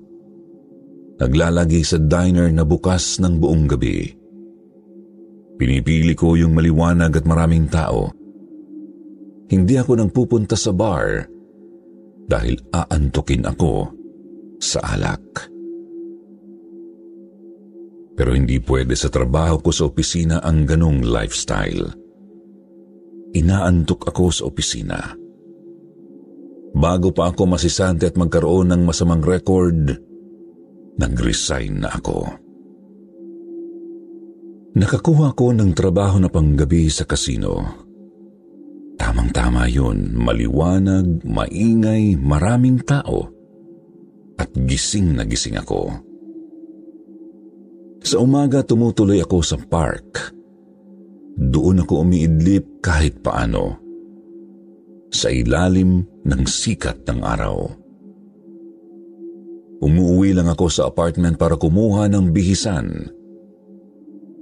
Naglalagi 1.19 1.83
sa 1.83 1.99
diner 1.99 2.55
na 2.55 2.63
bukas 2.63 3.19
ng 3.19 3.35
buong 3.35 3.67
gabi. 3.67 4.20
Pinipili 5.61 6.17
ko 6.17 6.33
yung 6.33 6.57
maliwanag 6.57 7.21
at 7.21 7.25
maraming 7.29 7.69
tao. 7.69 8.09
Hindi 9.45 9.77
ako 9.77 9.91
nang 9.93 10.09
pupunta 10.09 10.57
sa 10.57 10.73
bar 10.73 11.21
dahil 12.25 12.57
aantukin 12.73 13.45
ako 13.45 13.93
sa 14.57 14.81
alak. 14.97 15.21
Pero 18.17 18.33
hindi 18.33 18.57
pwede 18.57 18.97
sa 18.97 19.13
trabaho 19.13 19.61
ko 19.61 19.69
sa 19.69 19.85
opisina 19.85 20.41
ang 20.41 20.65
ganong 20.65 21.05
lifestyle. 21.05 21.93
Inaantok 23.37 24.09
ako 24.09 24.33
sa 24.33 24.49
opisina. 24.49 24.97
Bago 26.73 27.13
pa 27.13 27.29
ako 27.29 27.53
masisante 27.53 28.09
at 28.09 28.17
magkaroon 28.17 28.73
ng 28.73 28.81
masamang 28.81 29.21
record, 29.21 29.93
nag-resign 30.97 31.85
na 31.85 31.93
ako. 31.93 32.49
Nakakuha 34.81 35.37
ko 35.37 35.53
ng 35.53 35.77
trabaho 35.77 36.17
na 36.17 36.25
panggabi 36.25 36.89
sa 36.89 37.05
kasino. 37.05 37.61
Tamang-tama 38.97 39.69
yun, 39.69 40.17
maliwanag, 40.17 41.21
maingay, 41.21 42.17
maraming 42.17 42.81
tao, 42.81 43.29
at 44.41 44.49
gising 44.57 45.13
na 45.13 45.21
gising 45.29 45.61
ako. 45.61 46.01
Sa 48.01 48.25
umaga 48.25 48.65
tumutuloy 48.65 49.21
ako 49.21 49.45
sa 49.45 49.61
park. 49.61 50.33
Doon 51.37 51.85
ako 51.85 52.01
umiidlip 52.01 52.81
kahit 52.81 53.21
paano. 53.21 53.77
Sa 55.13 55.29
ilalim 55.29 56.01
ng 56.25 56.43
sikat 56.49 57.05
ng 57.05 57.21
araw. 57.21 57.69
Umuwi 59.85 60.33
lang 60.33 60.49
ako 60.49 60.65
sa 60.73 60.89
apartment 60.89 61.37
para 61.37 61.53
kumuha 61.53 62.09
ng 62.09 62.33
bihisan. 62.33 63.20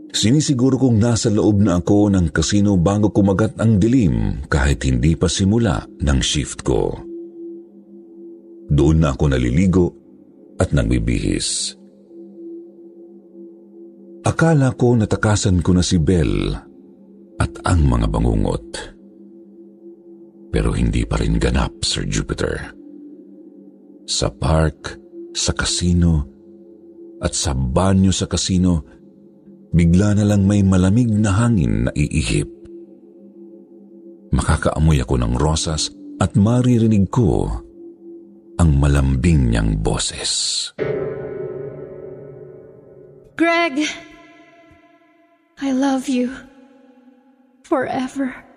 Sinisiguro 0.10 0.82
kong 0.82 0.98
nasa 0.98 1.30
loob 1.30 1.62
na 1.62 1.78
ako 1.78 2.10
ng 2.10 2.34
kasino 2.34 2.74
bago 2.82 3.14
kumagat 3.14 3.54
ang 3.62 3.78
dilim 3.78 4.42
kahit 4.50 4.82
hindi 4.90 5.14
pa 5.14 5.30
simula 5.30 5.86
ng 5.86 6.20
shift 6.20 6.66
ko. 6.66 6.98
Doon 8.70 8.98
na 9.06 9.14
ako 9.14 9.24
naliligo 9.30 9.88
at 10.58 10.74
nagbibihis. 10.74 11.78
Akala 14.26 14.74
ko 14.76 14.98
natakasan 14.98 15.62
ko 15.62 15.78
na 15.78 15.86
si 15.86 15.98
Belle 16.02 16.54
at 17.40 17.54
ang 17.66 17.86
mga 17.86 18.08
bangungot. 18.10 18.68
Pero 20.50 20.74
hindi 20.74 21.06
pa 21.06 21.22
rin 21.22 21.38
ganap, 21.38 21.86
Sir 21.86 22.10
Jupiter. 22.10 22.74
Sa 24.10 24.34
park, 24.34 24.98
sa 25.38 25.54
kasino, 25.54 26.26
at 27.22 27.38
sa 27.38 27.54
banyo 27.54 28.10
sa 28.10 28.26
kasino, 28.26 28.99
bigla 29.74 30.18
na 30.18 30.26
lang 30.26 30.46
may 30.46 30.66
malamig 30.66 31.10
na 31.10 31.34
hangin 31.34 31.88
na 31.88 31.92
iihip. 31.94 32.50
Makakaamoy 34.34 35.02
ako 35.02 35.16
ng 35.22 35.34
rosas 35.38 35.90
at 36.22 36.38
maririnig 36.38 37.10
ko 37.10 37.50
ang 38.60 38.70
malambing 38.76 39.50
niyang 39.50 39.80
boses. 39.80 40.70
Greg! 43.40 43.88
I 45.60 45.72
love 45.72 46.12
you. 46.12 46.36
Forever. 47.64 48.49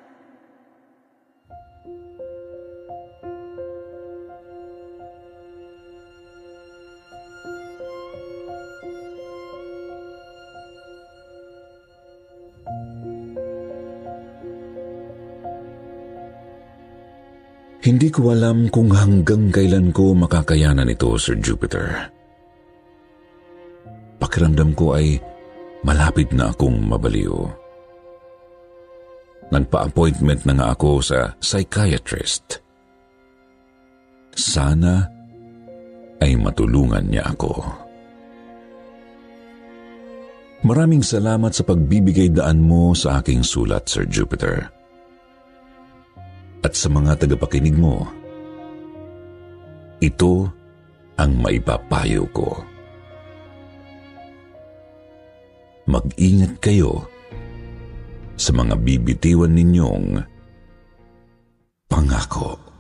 Hindi 18.02 18.18
ko 18.18 18.34
alam 18.34 18.66
kung 18.66 18.90
hanggang 18.90 19.54
kailan 19.54 19.94
ko 19.94 20.10
makakayanan 20.10 20.90
ito, 20.90 21.14
Sir 21.22 21.38
Jupiter. 21.38 22.10
Pakiramdam 24.18 24.74
ko 24.74 24.98
ay 24.98 25.22
malapit 25.86 26.34
na 26.34 26.50
akong 26.50 26.82
mabaliw. 26.82 27.46
Nagpa-appointment 29.54 30.42
na 30.50 30.52
nga 30.58 30.66
ako 30.74 30.98
sa 30.98 31.38
psychiatrist. 31.38 32.58
Sana 34.34 35.06
ay 36.18 36.34
matulungan 36.34 37.06
niya 37.06 37.30
ako. 37.30 37.54
Maraming 40.66 41.06
salamat 41.06 41.54
sa 41.54 41.62
pagbibigay 41.62 42.34
daan 42.34 42.66
mo 42.66 42.98
sa 42.98 43.22
aking 43.22 43.46
sulat, 43.46 43.86
Sir 43.86 44.10
Jupiter. 44.10 44.81
At 46.62 46.78
sa 46.78 46.86
mga 46.86 47.18
tagapakinig 47.18 47.74
mo, 47.74 48.06
ito 49.98 50.46
ang 51.18 51.32
maipapayo 51.38 52.26
ko. 52.30 52.58
Mag-ingat 55.90 56.62
kayo 56.62 57.10
sa 58.38 58.54
mga 58.54 58.78
bibitiwan 58.78 59.54
ninyong 59.54 60.22
pangako. 61.90 62.71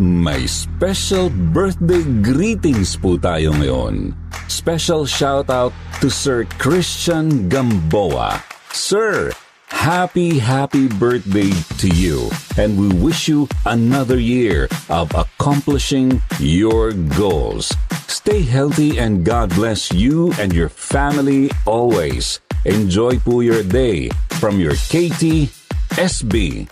May 0.00 0.48
special 0.48 1.28
birthday 1.28 2.00
greetings 2.24 2.96
po 2.96 3.20
tayo 3.20 3.52
ngayon. 3.60 4.16
Special 4.48 5.04
shout 5.04 5.52
out 5.52 5.76
to 6.00 6.08
Sir 6.08 6.48
Christian 6.56 7.52
Gamboa. 7.52 8.40
Sir, 8.72 9.30
happy, 9.68 10.40
happy 10.40 10.88
birthday 10.88 11.52
to 11.76 11.88
you. 11.92 12.32
And 12.56 12.80
we 12.80 12.88
wish 12.88 13.28
you 13.28 13.46
another 13.68 14.16
year 14.16 14.72
of 14.88 15.12
accomplishing 15.12 16.24
your 16.40 16.96
goals. 17.14 17.68
Stay 18.08 18.40
healthy 18.40 18.96
and 18.96 19.20
God 19.20 19.52
bless 19.52 19.92
you 19.92 20.32
and 20.40 20.50
your 20.56 20.72
family 20.72 21.52
always. 21.68 22.40
Enjoy 22.64 23.20
po 23.20 23.40
your 23.44 23.62
day 23.62 24.08
from 24.40 24.56
your 24.56 24.74
KT, 24.88 25.52
SB, 26.00 26.64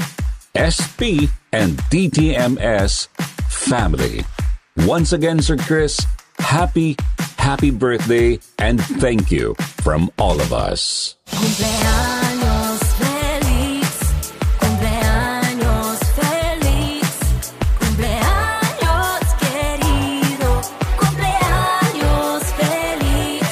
SP, 0.56 1.28
and 1.52 1.78
DTMS 1.90 3.08
family. 3.48 4.24
Once 4.86 5.12
again, 5.12 5.40
Sir 5.42 5.56
Chris, 5.56 5.98
happy, 6.38 6.96
happy 7.36 7.70
birthday 7.70 8.38
and 8.58 8.80
thank 8.80 9.30
you 9.30 9.54
from 9.82 10.10
all 10.18 10.40
of 10.40 10.52
us. 10.52 11.16
Cumpleaños 11.30 12.80
feliz, 13.00 13.90
cumpleaños 14.60 15.98
feliz, 16.18 17.10
cumpleaños 17.80 19.24
querido, 19.42 20.62
cumpleaños 21.00 22.42
feliz. 22.60 23.48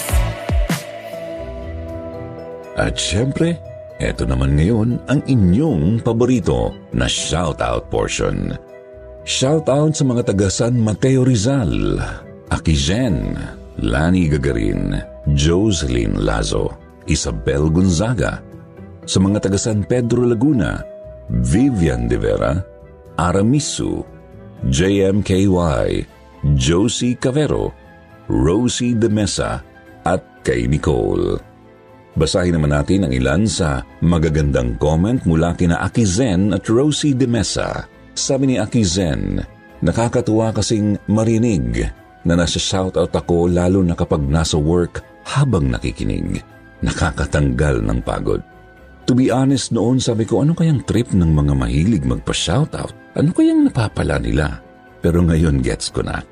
At 2.77 2.97
syempre, 2.99 3.59
eto 3.97 4.29
naman 4.29 4.57
ngayon 4.57 5.01
ang 5.09 5.21
inyong 5.25 6.05
paborito 6.05 6.77
na 6.93 7.09
shoutout 7.09 7.89
portion. 7.89 8.53
Shoutout 9.27 9.97
sa 9.97 10.05
mga 10.07 10.23
taga 10.33 10.49
San 10.53 10.79
Mateo 10.79 11.27
Rizal, 11.27 11.99
Aki 12.53 12.75
Jen, 12.79 13.35
Lani 13.83 14.31
Gagarin, 14.31 14.95
Jocelyn 15.35 16.23
Lazo, 16.23 16.71
Isabel 17.11 17.67
Gonzaga, 17.73 18.39
sa 19.03 19.19
mga 19.19 19.49
taga 19.51 19.59
San 19.59 19.83
Pedro 19.83 20.23
Laguna, 20.23 20.79
Vivian 21.43 22.07
De 22.07 22.19
Vera, 22.19 22.55
Aramisu, 23.19 24.05
JMKY, 24.71 26.07
Josie 26.55 27.19
Cavero, 27.19 27.75
Rosie 28.31 28.95
De 28.95 29.11
Mesa, 29.11 29.59
at 30.07 30.23
kay 30.47 30.71
Nicole. 30.71 31.43
Basahin 32.17 32.57
naman 32.57 32.73
natin 32.73 33.05
ang 33.05 33.13
ilan 33.13 33.45
sa 33.45 33.85
magagandang 34.01 34.81
comment 34.81 35.21
mula 35.29 35.53
kina 35.53 35.77
Aki 35.85 36.05
Zen 36.09 36.57
at 36.57 36.65
Rosie 36.65 37.13
De 37.13 37.29
Mesa. 37.29 37.85
Sabi 38.17 38.49
ni 38.49 38.57
Aki 38.57 38.83
Zen, 38.89 39.45
nakakatuwa 39.85 40.57
kasing 40.57 40.97
marinig 41.13 41.85
na 42.25 42.33
nasa 42.33 42.57
shoutout 42.57 43.13
ako 43.13 43.53
lalo 43.53 43.85
na 43.85 43.93
kapag 43.93 44.25
nasa 44.25 44.57
work 44.57 45.05
habang 45.29 45.69
nakikinig. 45.69 46.41
Nakakatanggal 46.81 47.85
ng 47.85 48.01
pagod. 48.01 48.41
To 49.05 49.13
be 49.13 49.29
honest 49.29 49.77
noon, 49.77 50.01
sabi 50.01 50.25
ko 50.25 50.41
ano 50.41 50.57
kayang 50.57 50.89
trip 50.89 51.13
ng 51.13 51.31
mga 51.37 51.53
mahilig 51.53 52.09
magpa-shoutout? 52.09 53.13
Ano 53.13 53.31
kayang 53.37 53.69
napapala 53.69 54.17
nila? 54.17 54.65
Pero 55.05 55.21
ngayon 55.21 55.61
gets 55.61 55.93
ko 55.93 56.01
na. 56.01 56.25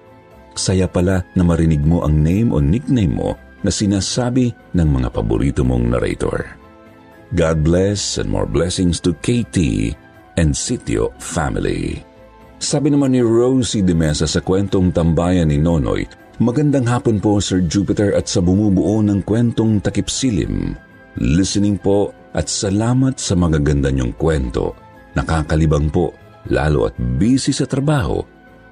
Saya 0.56 0.88
pala 0.88 1.28
na 1.36 1.44
marinig 1.44 1.84
mo 1.84 2.00
ang 2.08 2.24
name 2.24 2.50
o 2.56 2.58
nickname 2.58 3.12
mo 3.12 3.36
na 3.64 3.72
sinasabi 3.72 4.52
ng 4.76 4.88
mga 4.88 5.08
paborito 5.10 5.64
mong 5.64 5.96
narrator. 5.96 6.54
God 7.34 7.64
bless 7.64 8.20
and 8.20 8.28
more 8.28 8.46
blessings 8.46 9.00
to 9.02 9.16
KT 9.24 9.90
and 10.36 10.52
Sitio 10.54 11.10
family. 11.18 12.04
Sabi 12.60 12.92
naman 12.92 13.16
ni 13.16 13.24
Rosie 13.24 13.82
de 13.82 13.96
Mesa 13.96 14.28
sa 14.28 14.38
kwentong 14.38 14.94
tambayan 14.94 15.50
ni 15.50 15.58
Nonoy, 15.58 16.06
Magandang 16.42 16.90
hapon 16.90 17.22
po 17.22 17.38
Sir 17.38 17.62
Jupiter 17.62 18.10
at 18.18 18.26
sa 18.26 18.42
bumubuo 18.42 18.98
ng 19.06 19.22
kwentong 19.22 19.78
takip 19.78 20.10
silim. 20.10 20.74
Listening 21.14 21.78
po 21.78 22.10
at 22.34 22.50
salamat 22.50 23.22
sa 23.22 23.38
magaganda 23.38 23.86
niyong 23.94 24.18
kwento. 24.18 24.74
Nakakalibang 25.14 25.94
po, 25.94 26.10
lalo 26.50 26.90
at 26.90 26.98
busy 27.22 27.54
sa 27.54 27.70
trabaho, 27.70 28.18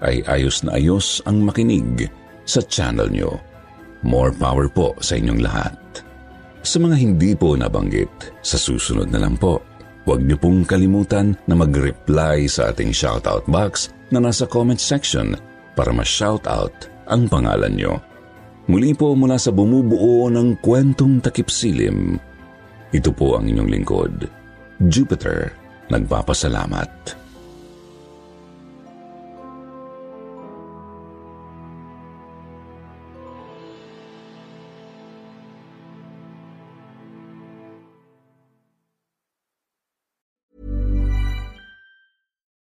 ay 0.03 0.27
ayos 0.27 0.67
na 0.67 0.75
ayos 0.75 1.23
ang 1.23 1.47
makinig 1.47 2.11
sa 2.43 2.59
channel 2.67 3.07
niyo. 3.07 3.39
More 4.03 4.35
power 4.35 4.67
po 4.67 4.99
sa 4.99 5.19
inyong 5.19 5.41
lahat. 5.43 5.75
Sa 6.63 6.79
mga 6.79 6.95
hindi 6.99 7.35
po 7.35 7.59
nabanggit, 7.59 8.11
sa 8.43 8.59
susunod 8.59 9.11
na 9.11 9.23
lang 9.23 9.35
po, 9.39 9.63
huwag 10.07 10.23
niyo 10.23 10.39
pong 10.39 10.67
kalimutan 10.67 11.35
na 11.47 11.55
mag-reply 11.59 12.47
sa 12.47 12.71
ating 12.71 12.95
shoutout 12.95 13.47
box 13.51 13.91
na 14.15 14.23
nasa 14.23 14.47
comment 14.47 14.79
section 14.79 15.35
para 15.75 15.91
ma-shoutout 15.91 16.91
ang 17.11 17.27
pangalan 17.27 17.75
niyo. 17.75 17.99
Muli 18.71 18.95
po 18.95 19.19
mula 19.19 19.39
sa 19.39 19.51
bumubuo 19.51 20.31
ng 20.31 20.63
kwentong 20.63 21.19
takip 21.19 21.51
silim, 21.51 22.15
ito 22.93 23.09
po 23.09 23.41
ang 23.41 23.49
inyong 23.49 23.71
lingkod, 23.73 24.15
Jupiter, 24.85 25.49
nagpapasalamat. 25.89 27.22